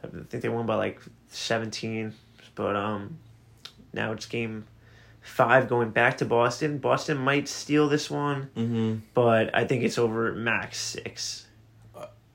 [0.03, 1.01] I think they won by like
[1.35, 2.14] seventeen,
[2.55, 3.18] but um,
[3.93, 4.66] now it's Game
[5.22, 6.78] Five going back to Boston.
[6.78, 8.97] Boston might steal this one, Mm-hmm.
[9.14, 11.41] but I think it's over max six.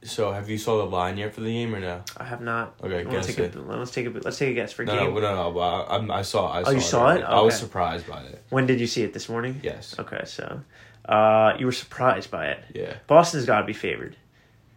[0.01, 2.01] So, have you saw the line yet for the game or no?
[2.15, 2.75] I have not.
[2.81, 3.55] Okay, Let's guess take it.
[3.55, 5.13] a, let's take a let's take a guess for No, game.
[5.13, 5.51] no, no, no.
[5.51, 6.49] But I, I'm- I saw.
[6.53, 7.11] I saw you saw it?
[7.17, 7.23] already.
[7.25, 8.41] I was surprised by it.
[8.49, 9.59] When did you see it this morning?
[9.61, 9.95] Yes.
[9.99, 10.61] Okay, so
[11.03, 12.63] uh, you were surprised by it.
[12.73, 12.93] Yeah.
[13.07, 14.15] Boston's got to be favored.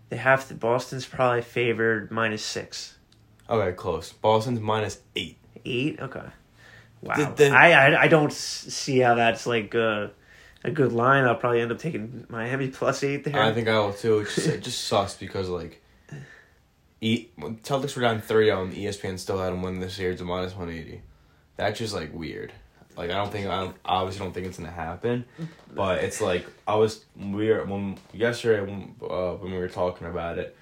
[0.08, 0.54] They have to.
[0.54, 2.96] Boston's probably favored minus six,
[3.52, 4.12] Okay, close.
[4.12, 5.36] Boston's minus eight.
[5.64, 6.00] eight.
[6.00, 6.22] Okay.
[7.02, 7.14] Wow.
[7.16, 10.08] The- the- I, I I don't see how that's like uh,
[10.64, 11.24] a good line.
[11.24, 13.40] I'll probably end up taking Miami plus eight there.
[13.42, 14.20] I think I will too.
[14.20, 15.82] It just, it just sucks because like,
[17.00, 20.56] e- Celtics were down three on ESPN still had them win the series at minus
[20.56, 21.02] one eighty.
[21.56, 22.52] That's just like weird.
[22.96, 25.24] Like I don't think I don't, obviously don't think it's gonna happen,
[25.74, 30.06] but it's like I was we were when yesterday when uh, when we were talking
[30.06, 30.56] about it,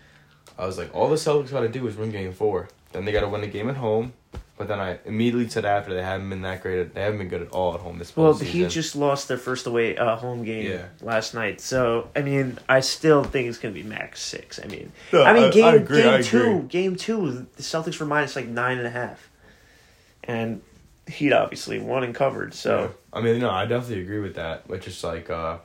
[0.58, 2.68] I was like all the Celtics got to do is win game four.
[2.92, 4.12] Then they got to win the game at home.
[4.58, 6.80] But then I immediately said after they haven't been that great.
[6.80, 8.22] At, they haven't been good at all at home this season.
[8.22, 8.42] well, postseason.
[8.44, 10.84] he just lost their first away uh, home game Yeah.
[11.00, 11.62] last night.
[11.62, 14.60] So I mean, I still think it's gonna be max six.
[14.62, 16.68] I mean, No, I mean, I- I game agree, game I two, agree.
[16.68, 19.30] game two, the Celtics were minus like nine and a half,
[20.24, 20.60] and
[21.08, 22.52] Heat obviously won and covered.
[22.52, 24.68] So I mean, no, I definitely agree with that.
[24.68, 25.56] But just like, uh,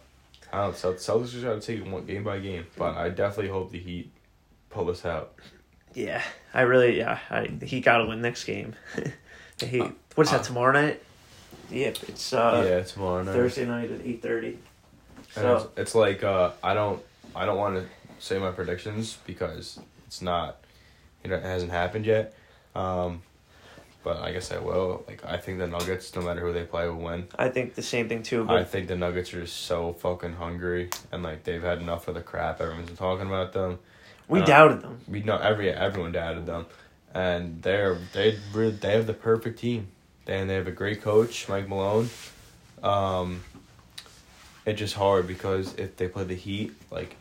[0.54, 2.66] I don't know, Celt- Celtics just got to take it one game by game.
[2.78, 4.10] But I definitely hope the Heat
[4.70, 5.34] pull this out.
[5.96, 6.22] Yeah,
[6.54, 8.76] I really yeah, I, Heat got to win next game.
[9.58, 9.92] the Heat.
[10.16, 11.02] What's that uh, tomorrow night?
[11.72, 13.34] Yep, it's uh, yeah, tomorrow night.
[13.34, 14.60] Thursday night at eight thirty.
[15.32, 17.02] So it's, it's like uh, I don't,
[17.36, 17.86] I don't want to
[18.20, 20.64] say my predictions because it's not,
[21.24, 22.36] you know, it hasn't happened yet.
[22.76, 23.22] Um,
[24.04, 25.04] but I guess I will.
[25.08, 27.28] Like I think the Nuggets, no matter who they play, will win.
[27.38, 28.48] I think the same thing too.
[28.48, 32.22] I think the Nuggets are so fucking hungry and like they've had enough of the
[32.22, 33.80] crap everyone's been talking about them.
[34.28, 35.00] We uh, doubted them.
[35.08, 36.66] we know every everyone doubted them,
[37.14, 39.88] and they're they really they have the perfect team,
[40.28, 42.10] and they have a great coach, Mike Malone.
[42.84, 43.42] Um,
[44.66, 47.16] it's just hard because if they play the Heat, like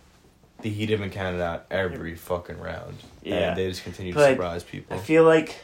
[0.63, 3.51] the Heat have been counted out every fucking round, Yeah.
[3.51, 4.97] and they just continue to surprise people.
[4.97, 5.57] I feel like,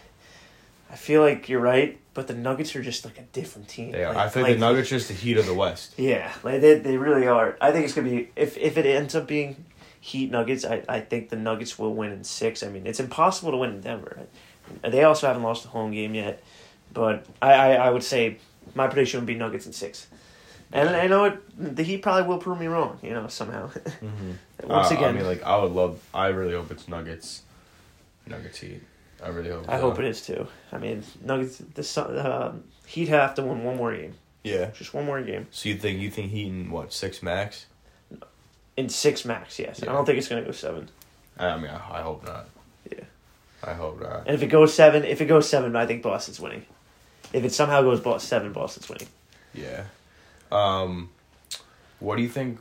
[0.91, 3.93] I feel like you're right, but the Nuggets are just like a different team.
[3.93, 4.12] they are.
[4.14, 5.95] Like- I think like- the Nuggets are just the Heat of the West.
[5.97, 7.57] Yeah, like they they really are.
[7.62, 9.64] I think it's gonna be if if it ends up being
[10.01, 12.63] Heat Nuggets, I, I think the Nuggets will win in six.
[12.63, 14.19] I mean, it's impossible to win in Denver.
[14.83, 16.43] They also haven't lost a home game yet,
[16.93, 18.39] but I, I, I would say
[18.75, 20.07] my prediction would be Nuggets in six.
[20.73, 23.71] And I know it, the Heat probably will prove me wrong, you know, somehow.
[24.01, 24.69] Mm-hmm.
[24.69, 26.01] Once Uh, again, I mean, like I would love.
[26.15, 27.43] I really hope it's Nuggets.
[28.27, 28.83] Nuggets Heat.
[29.23, 29.65] I really hope.
[29.69, 29.83] I so.
[29.91, 30.47] hope it is too.
[30.73, 34.71] I mean, Nuggets, the um, Heat have to win one more game, Yeah.
[34.71, 37.67] just one more game So you think you think Heat in what six max?
[38.77, 39.59] In six max.
[39.59, 40.89] Yes, I don't think it's gonna go seven.
[41.39, 42.49] I mean, I, I hope not.
[42.91, 43.05] Yeah.
[43.62, 44.27] I hope not.
[44.27, 46.64] And if it goes seven, if it goes seven, I think Boston's winning.
[47.33, 49.09] If it somehow goes seven, Boston's winning.
[49.55, 49.85] Yeah.
[50.51, 51.11] Um,
[51.99, 52.59] what do you think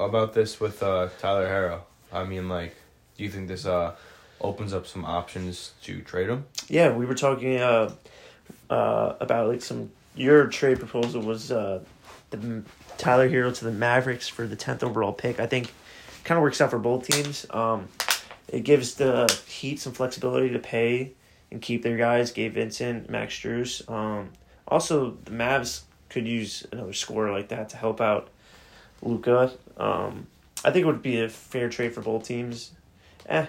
[0.00, 1.80] about this with uh, Tyler Herro?
[2.12, 2.74] I mean, like,
[3.16, 3.94] do you think this uh
[4.40, 6.46] opens up some options to trade him?
[6.68, 7.92] Yeah, we were talking uh,
[8.70, 9.90] uh, about like some.
[10.14, 11.80] Your trade proposal was uh,
[12.30, 12.62] the
[12.96, 15.40] Tyler Herro to the Mavericks for the tenth overall pick.
[15.40, 15.72] I think
[16.24, 17.46] kind of works out for both teams.
[17.50, 17.88] Um,
[18.48, 21.12] it gives the Heat some flexibility to pay
[21.50, 22.32] and keep their guys.
[22.32, 23.88] Gabe Vincent, Max Strus.
[23.90, 24.30] Um,
[24.66, 28.28] also, the Mavs could use another scorer like that to help out
[29.02, 29.52] Luka.
[29.76, 30.26] Um,
[30.64, 32.72] I think it would be a fair trade for both teams.
[33.26, 33.46] Eh.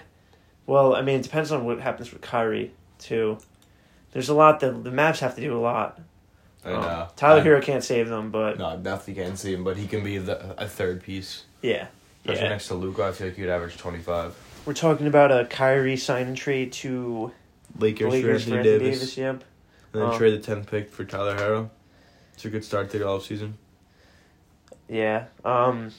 [0.66, 3.38] Well, I mean, it depends on what happens with Kyrie too.
[4.12, 6.00] There's a lot that the Mavs have to do a lot.
[6.64, 9.54] And, Um, uh, Tyler I- Herro can't save them, but No, I definitely can't see
[9.54, 11.44] him, but he can be the, a third piece.
[11.62, 11.86] yeah,
[12.24, 12.48] Especially yeah.
[12.50, 14.34] next to Luka, I feel like he'd average twenty five.
[14.66, 17.32] We're talking about a Kyrie sign and trade to
[17.78, 19.16] Lakers, Lakers for for Anthony Anthony Davis, Davis.
[19.16, 19.44] Yep.
[19.94, 21.70] and then Um, trade the tenth pick for Tyler Herro.
[22.34, 23.56] It's a good start to the off season.
[24.88, 25.24] Yeah.
[25.44, 25.92] Um,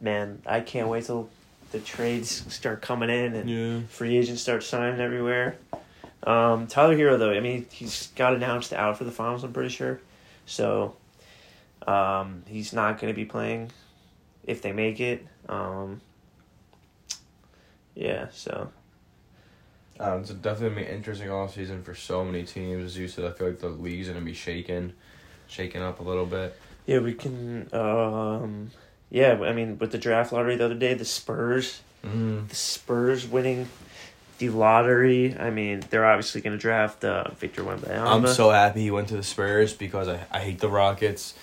[0.00, 1.28] man, I can't wait till
[1.72, 3.80] the trades start coming in and Yeah.
[3.88, 5.56] free agents start signing everywhere.
[6.24, 9.44] Um, Tyler Herro though, I mean, he's got announced out for the finals.
[9.44, 10.00] I'm pretty sure,
[10.46, 10.96] so
[11.86, 13.70] um, he's not going to be playing
[14.44, 15.26] if they make it.
[15.48, 16.00] Um,
[17.94, 18.70] yeah, so
[20.00, 22.84] Um, it's definitely be an interesting off season for so many teams.
[22.84, 24.94] As you said, I feel like the league's gonna be shaken,
[25.46, 26.56] shaken up a little bit.
[26.86, 27.68] yeah, we can.
[27.72, 28.70] Um,
[29.10, 32.48] yeah, I mean, with the draft lottery the other day, the Spurs, Mm.
[32.48, 33.68] the Spurs winning
[34.38, 35.36] the lottery.
[35.38, 38.06] I mean, they're obviously going to draft uh, Victor Wembanyama.
[38.06, 41.34] I'm so happy he went to the Spurs because I, I hate the Rockets.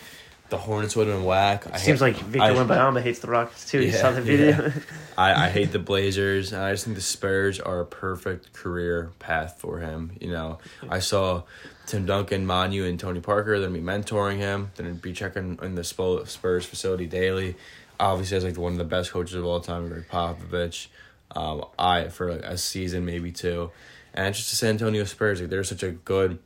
[0.49, 1.65] The Hornets would have been whack.
[1.71, 3.81] I It seems hate, like Victor I- Wembanyama hates the Rockets too.
[3.81, 4.73] you saw the video.
[5.17, 9.11] I, I hate the Blazers, and I just think the Spurs are a perfect career
[9.19, 10.11] path for him.
[10.19, 11.43] You know, I saw
[11.85, 13.61] Tim Duncan, Manu, and Tony Parker.
[13.61, 14.71] They're be mentoring him.
[14.75, 17.55] They're be checking in the Spurs facility daily.
[17.97, 20.87] Obviously, as like one of the best coaches of all time, Gregg Popovich.
[21.35, 23.71] Um, I for like a season, maybe two,
[24.13, 25.39] and just the San Antonio Spurs.
[25.39, 26.39] Like they're such a good,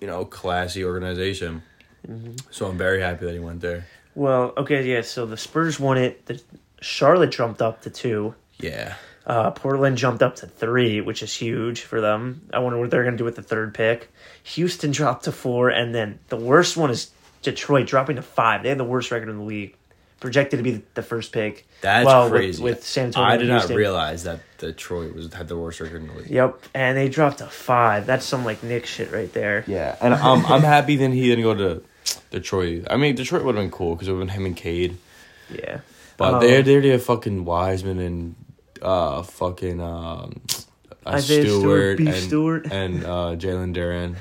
[0.00, 1.62] you know, classy organization.
[2.08, 2.36] Mm-hmm.
[2.50, 3.86] So I'm very happy that he went there.
[4.14, 5.02] well, okay, yeah.
[5.02, 6.26] So the Spurs won it.
[6.26, 6.40] The
[6.80, 8.34] Charlotte jumped up to two.
[8.58, 8.94] Yeah.
[9.24, 12.48] Uh, Portland jumped up to three, which is huge for them.
[12.52, 14.10] I wonder what they're going to do with the third pick.
[14.42, 17.12] Houston dropped to four, and then the worst one is
[17.42, 18.62] Detroit dropping to five.
[18.64, 19.76] They had the worst record in the league,
[20.22, 21.66] projected to be the first pick.
[21.82, 22.62] That's Well, with- crazy.
[22.62, 23.76] with San Antonio I did not Houston.
[23.76, 26.30] realize that Detroit was had the worst record in the league.
[26.30, 28.06] Yep, and they dropped to five.
[28.06, 29.64] That's some like Nick shit right there.
[29.66, 31.82] Yeah, and I'm I'm happy then he didn't go to
[32.30, 32.86] Detroit.
[32.88, 34.96] I mean, Detroit would have been cool because it would have been him and Cade.
[35.50, 35.80] Yeah,
[36.16, 38.34] But Um, they they're have fucking Wiseman and
[38.80, 40.40] uh fucking um
[41.04, 42.66] uh, Isaiah Stewart, Stewart, Beef and, Stewart.
[42.72, 44.14] and uh Jalen Duren.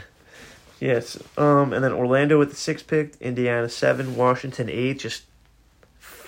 [0.80, 1.18] yes.
[1.38, 5.00] Um, and then Orlando with the sixth pick, Indiana seven, Washington eight.
[5.00, 5.24] Just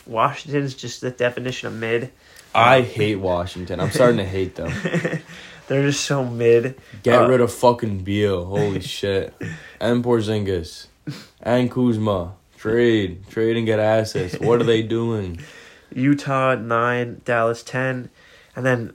[0.06, 2.12] Washington's just the definition of mid.
[2.56, 3.80] I hate Washington.
[3.80, 4.72] I'm starting to hate them.
[5.68, 6.80] They're just so mid.
[7.04, 8.46] Get Uh, rid of fucking Beal.
[8.46, 9.34] Holy shit.
[9.80, 10.88] And Porzingis.
[11.42, 12.34] And Kuzma.
[12.58, 13.28] Trade.
[13.30, 14.38] Trade and get assets.
[14.40, 15.40] What are they doing?
[15.96, 18.10] Utah nine, Dallas ten,
[18.56, 18.94] and then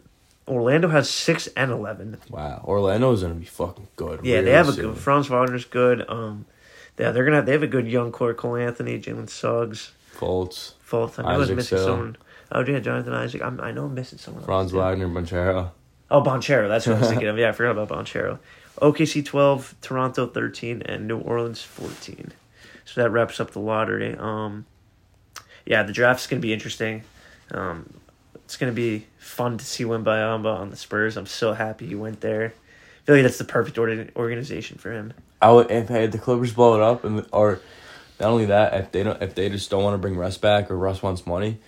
[0.48, 2.16] Orlando has six and eleven.
[2.28, 2.62] Wow.
[2.66, 4.20] Orlando's gonna be fucking good.
[4.24, 4.96] Yeah, they really have a good.
[4.98, 6.04] Franz Wagner's good.
[6.09, 6.44] Um,
[6.98, 7.36] yeah, they're gonna.
[7.36, 8.34] Have, they have a good young core.
[8.34, 10.75] Cole Anthony, Jalen Suggs, Colts.
[10.87, 11.19] Fultz.
[11.19, 11.87] I know I was missing Sill.
[11.87, 12.16] someone.
[12.51, 13.41] Oh yeah, Jonathan Isaac.
[13.43, 14.43] I'm, I know I'm missing someone.
[14.45, 14.79] Franz else.
[14.79, 15.71] Wagner, Banchero.
[16.11, 16.69] Oh, Banchero.
[16.69, 17.39] That's what I was thinking of.
[17.39, 18.39] Yeah, I forgot about Banchero.
[18.81, 22.33] OKC 12, Toronto 13, and New Orleans 14.
[22.85, 24.16] So that wraps up the lottery.
[24.16, 24.66] Um,
[25.66, 27.05] yeah, the draft's going to be interesting.
[27.53, 27.93] Um,
[28.35, 31.16] it's going to be fun to see Wembayamba on the Spurs.
[31.16, 32.47] I'm so happy he went there.
[32.47, 35.12] I feel like that's the perfect orga- organization for him.
[35.41, 37.61] I would if hey, the Clippers blow it up and or
[38.21, 40.71] not only that if they don't if they just don't want to bring Russ back
[40.71, 41.59] or Russ wants money,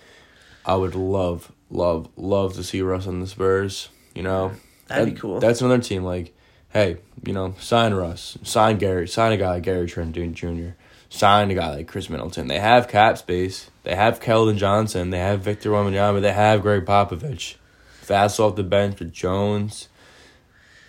[0.65, 3.89] I would love love love to see Russ on the Spurs.
[4.13, 4.51] You know,
[4.87, 5.39] That'd be cool.
[5.39, 6.35] That's another team like,
[6.69, 10.71] hey, you know, sign Russ, sign Gary, sign a guy like Gary Trent Jr.,
[11.09, 12.47] sign a guy like Khris Middleton.
[12.47, 13.69] They have cap space.
[13.83, 15.09] They have Keldon Johnson.
[15.09, 16.21] They have Victor Wembanyama.
[16.21, 17.55] They have Gregg Popovich.
[18.01, 19.87] Fast off the bench with Jones,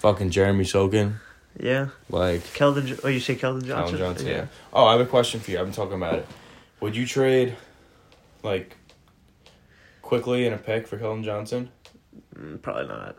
[0.00, 1.14] fucking Jeremy Sochan,
[1.58, 1.88] Yeah.
[2.08, 2.40] like.
[2.54, 3.96] Keldon, oh, you say Keldon Johnson?
[3.96, 4.26] Alan Johnson.
[4.26, 4.46] Yeah.
[4.72, 5.58] Oh, I have a question for you.
[5.58, 6.26] I've been talking about it.
[6.80, 7.56] Would you trade,
[8.42, 8.76] like,
[10.00, 11.70] Quickley in a pick for Keldon Johnson?
[12.36, 13.16] Mm, probably not.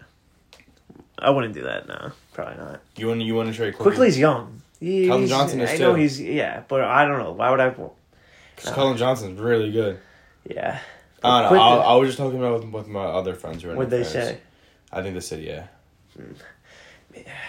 [1.19, 2.11] I wouldn't do that, no.
[2.34, 2.81] Probably not.
[2.97, 3.91] You want you want to trade Quickley?
[3.91, 4.61] Quickley's young.
[4.79, 6.01] He- Keldon Johnson is I know too.
[6.01, 7.31] he's, yeah, but I don't know.
[7.31, 7.69] Why would I?
[7.69, 9.99] Because Keldon Johnson's really good.
[10.49, 10.79] Yeah.
[11.23, 11.59] I don't know.
[11.59, 13.75] I, I was just talking about with, with my other friends who are.
[13.75, 14.11] What'd they fans.
[14.11, 14.38] say?
[14.91, 15.67] I think they said yeah.
[16.17, 16.34] Hmm.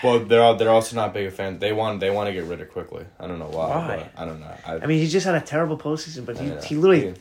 [0.03, 1.61] Well, they're all, they're also not big fans.
[1.61, 3.07] They want they want to get rid of Quickley.
[3.19, 3.69] I don't know why.
[3.69, 4.11] Why?
[4.15, 4.53] But I don't know.
[4.67, 7.15] I, I mean, he just had a terrible postseason, but he, he literally Yeah.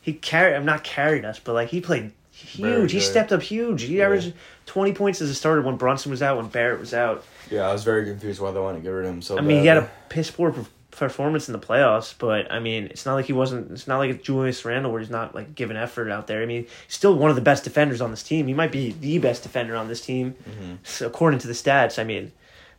[0.00, 0.54] he carried.
[0.56, 2.92] I'm not carried us, but like he played huge.
[2.92, 3.82] He stepped up huge.
[3.82, 4.06] He Yeah.
[4.06, 4.32] averaged
[4.66, 7.24] 20 points as a starter when Brunson was out, when Barrett was out.
[7.50, 9.36] yeah, I was very confused why they want to get rid of him so.
[9.36, 10.54] I mean, he had a piss poor
[10.90, 13.70] performance in the playoffs, but I mean, it's not like he wasn't.
[13.70, 16.42] It's not like Julius Randle where he's not like giving effort out there.
[16.42, 18.46] I mean, he's still one of the best defenders on this team.
[18.46, 20.74] He might be the best defender on this team, Mm-hmm.
[20.84, 21.98] so according to the stats.
[21.98, 22.32] I mean,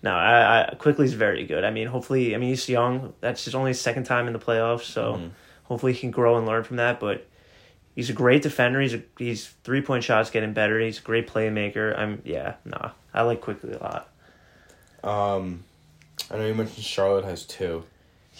[0.03, 1.63] no, I, I Quickley is very good.
[1.63, 3.13] I mean, hopefully, I mean he's young.
[3.21, 5.29] That's his only second time in the playoffs, so Mhm.
[5.63, 6.99] hopefully he can grow and learn from that.
[6.99, 7.25] But
[7.95, 8.81] he's a great defender.
[8.81, 10.79] He's a, he's three point shots getting better.
[10.79, 11.97] He's a great playmaker.
[11.97, 14.07] I'm yeah, nah, I like Quickley a lot.
[15.03, 15.63] Um,
[16.29, 17.83] I know you mentioned Charlotte has two.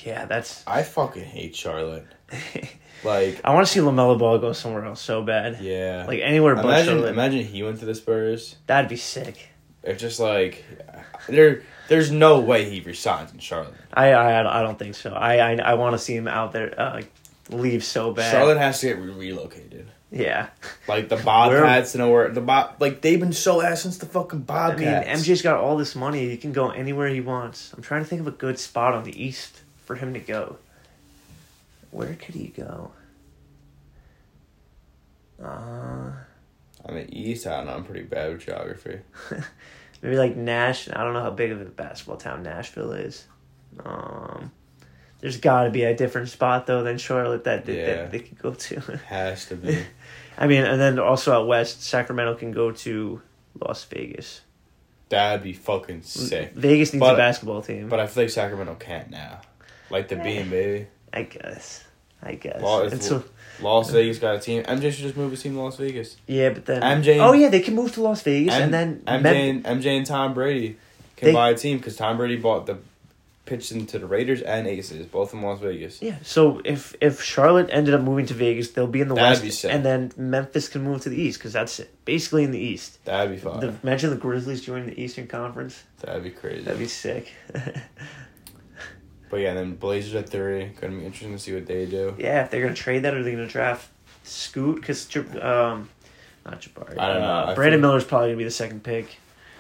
[0.06, 0.64] Yeah, that's.
[0.68, 2.08] I fucking hate Charlotte.
[3.04, 5.60] Like, I want to see Lamelo Ball go somewhere else so bad.
[5.62, 6.06] yeah.
[6.08, 7.10] Like anywhere but imagine, Charlotte.
[7.10, 8.58] imagine he went to the Spurs.
[8.68, 9.50] That'd be sick.
[9.84, 10.64] It's just like
[11.28, 11.64] there.
[11.88, 13.74] There's no way he resigns in Charlotte.
[13.92, 15.14] I I, I don't think so.
[15.14, 17.02] I I, I want to see him out there uh,
[17.50, 18.32] leave so bad.
[18.32, 19.88] Charlotte has to get re- relocated.
[20.12, 20.50] Yeah.
[20.88, 22.76] Like the Bobcats know where the Bob.
[22.80, 25.22] Like they've been so ass since the fucking I mean, Bobcats.
[25.24, 26.30] MJ's got all this money.
[26.30, 27.74] He can go anywhere he wants.
[27.74, 29.62] I'm trying to think of a good spot on the East
[29.92, 30.58] for him to go.
[31.92, 32.92] Where could he go?
[35.44, 36.12] Uh,
[36.88, 37.46] I mean, East.
[37.46, 37.68] I don't.
[37.70, 39.00] I'm pretty bad with geography.
[40.02, 40.88] maybe like Nash.
[40.90, 43.26] I don't know how big of a basketball town Nashville is.
[43.84, 44.52] Um,
[45.20, 47.86] there's got to be a different spot though than Charlotte that they, Yeah.
[47.98, 48.80] that they could go to.
[49.08, 49.84] Has to be.
[50.38, 53.22] I mean, and then also out west, Sacramento can go to
[53.60, 54.42] Las Vegas.
[55.10, 56.54] That'd be fucking sick.
[56.54, 57.90] Vegas needs But- a basketball team.
[57.90, 59.42] But I feel like Sacramento can't now.
[59.92, 60.88] Like the beam, baby.
[61.14, 61.84] I guess.
[62.24, 62.62] I guess.
[62.64, 63.24] If- And so,
[63.62, 64.64] Las Vegas got a team.
[64.64, 66.18] MJ should just move his team to Las Vegas.
[66.28, 69.02] yeah, but then MJ Oh yeah, they can move to Las Vegas M- and then
[69.06, 69.36] MJ Mem-
[69.66, 70.78] and, MJ and Tom Brady
[71.18, 72.78] can They- buy a team because Tom Brady bought the
[73.46, 76.02] pitched into the Raiders and Aces, both in Las Vegas.
[76.02, 79.32] Yeah, so if if Charlotte ended up moving to Vegas, they'll be in the That'd
[79.32, 79.74] west, be sick.
[79.74, 83.04] and then Memphis can move to the east because that's basically in the east.
[83.04, 83.78] That'd be fun.
[83.84, 85.84] Imagine the Grizzlies joining the Eastern Conference.
[86.00, 86.62] That'd be crazy.
[86.62, 87.32] That'd be sick.
[89.32, 90.66] But yeah, then Blazers at three.
[90.80, 92.14] Gonna be interesting to see what they do.
[92.20, 93.90] yeah, if they're gonna trade that, or they're gonna draft
[94.24, 95.08] Scoot because
[95.42, 95.90] um,
[96.46, 97.00] not Jabari.
[97.00, 97.28] I don't know.
[97.28, 99.08] Uh, I Brandon feel- Miller's probably gonna be the second pick.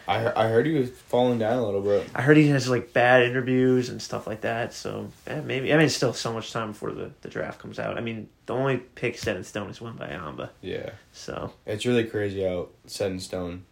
[0.07, 2.05] I I heard he was falling down a little bit.
[2.13, 4.73] I heard he has like bad interviews and stuff like that.
[4.73, 7.79] So eh, maybe I mean, it's still so much time before the, the draft comes
[7.79, 7.97] out.
[7.97, 10.49] I mean, the only pick set in stone is one by Amba.
[10.61, 13.63] Yeah, So it's really crazy how set in stone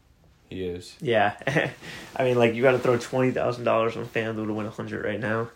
[0.50, 0.96] he is.
[1.02, 1.36] yeah,
[2.16, 4.72] I mean, like you got to throw twenty thousand dollars on FanDuel to win a
[4.72, 5.50] hundred right now.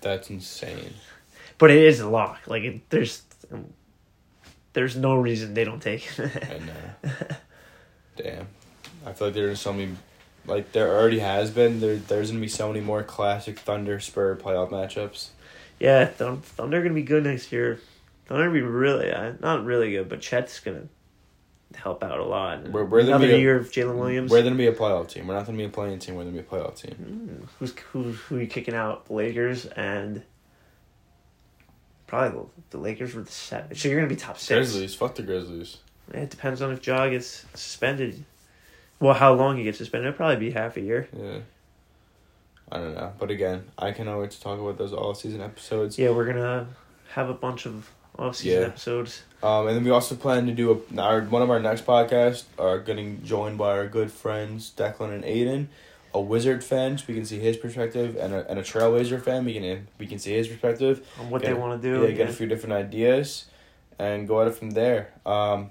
[0.00, 0.94] That's insane.
[1.58, 2.40] But it is a lock.
[2.46, 3.22] Like it, there's
[4.72, 6.50] there's no reason they don't take it.
[6.50, 7.12] I know.
[8.16, 8.46] Damn.
[9.06, 9.94] I feel like there's so many,
[10.46, 11.80] like there already has been.
[11.80, 15.28] There, there's gonna be so many more classic Thunder Spur playoff matchups.
[15.78, 17.80] yeah, Thunder gonna be good next year.
[18.26, 20.88] Thunder gonna be really uh, not really good, but Chet's gonna
[21.74, 22.68] help out a lot.
[22.70, 24.30] We're- we're Another be a- year of Jalen Williams.
[24.30, 25.26] We're gonna be a playoff team.
[25.26, 26.14] We're not gonna be a playing team.
[26.16, 26.94] We're gonna be a playoff team.
[27.40, 28.12] Mm, who's who?
[28.12, 29.06] Who are you kicking out?
[29.06, 30.22] The Lakers and
[32.06, 33.74] probably the, the Lakers were the seven.
[33.76, 34.48] So you're gonna be top six.
[34.72, 34.94] Grizzlies.
[34.94, 35.78] Fuck the Grizzlies.
[36.12, 38.24] It depends on if Ja gets suspended.
[39.00, 40.08] Well, how long he gets suspended?
[40.08, 41.08] It'll probably be half a year.
[41.16, 41.40] Yeah.
[42.70, 45.98] I don't know, but again, I cannot wait to talk about those all season episodes.
[45.98, 46.66] Yeah, we're gonna
[47.12, 48.66] have a bunch of off season Yeah.
[48.68, 49.22] episodes.
[49.42, 52.44] Um, and then we also plan to do a our one of our next podcasts
[52.58, 55.68] are getting joined by our good friends Declan and Aiden,
[56.12, 59.44] a Wizard fan, so we can see his perspective, and a and a Trailblazer fan,
[59.44, 61.06] we can we can see his perspective.
[61.20, 62.04] On what Get they want to do.
[62.04, 63.44] Yeah, get a few different ideas,
[63.98, 65.12] and go at it from there.
[65.24, 65.70] Um,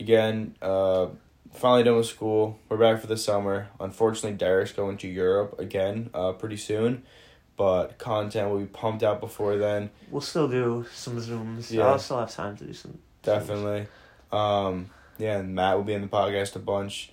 [0.00, 1.06] again, uh,
[1.52, 2.58] finally done with school.
[2.68, 3.68] We're back for the summer.
[3.78, 7.04] Unfortunately, Derek's going to Europe again, uh, pretty soon.
[7.62, 9.90] But content will be pumped out before then.
[10.10, 11.70] We'll still do some zooms.
[11.70, 11.86] Yeah.
[11.86, 12.98] I'll still have time to do some.
[13.22, 13.86] Definitely.
[14.32, 17.12] Um, yeah, and Matt will be in the podcast a bunch.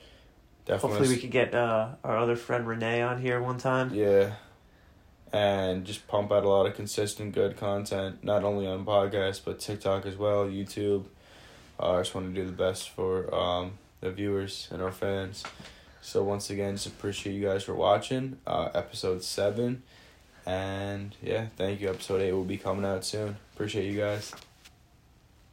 [0.65, 0.89] Definitely.
[0.97, 3.93] Hopefully, we could get uh, our other friend Renee on here one time.
[3.93, 4.37] Yeah.
[5.31, 9.59] And just pump out a lot of consistent good content, not only on podcast but
[9.59, 11.05] TikTok as well, YouTube.
[11.79, 15.43] Uh, I just want to do the best for um, the viewers and our fans.
[16.01, 19.83] So, once again, just appreciate you guys for watching uh, episode 7.
[20.49, 21.89] And yeah, thank you.
[21.89, 23.37] Episode 8 will be coming out soon.
[23.53, 24.33] Appreciate you guys.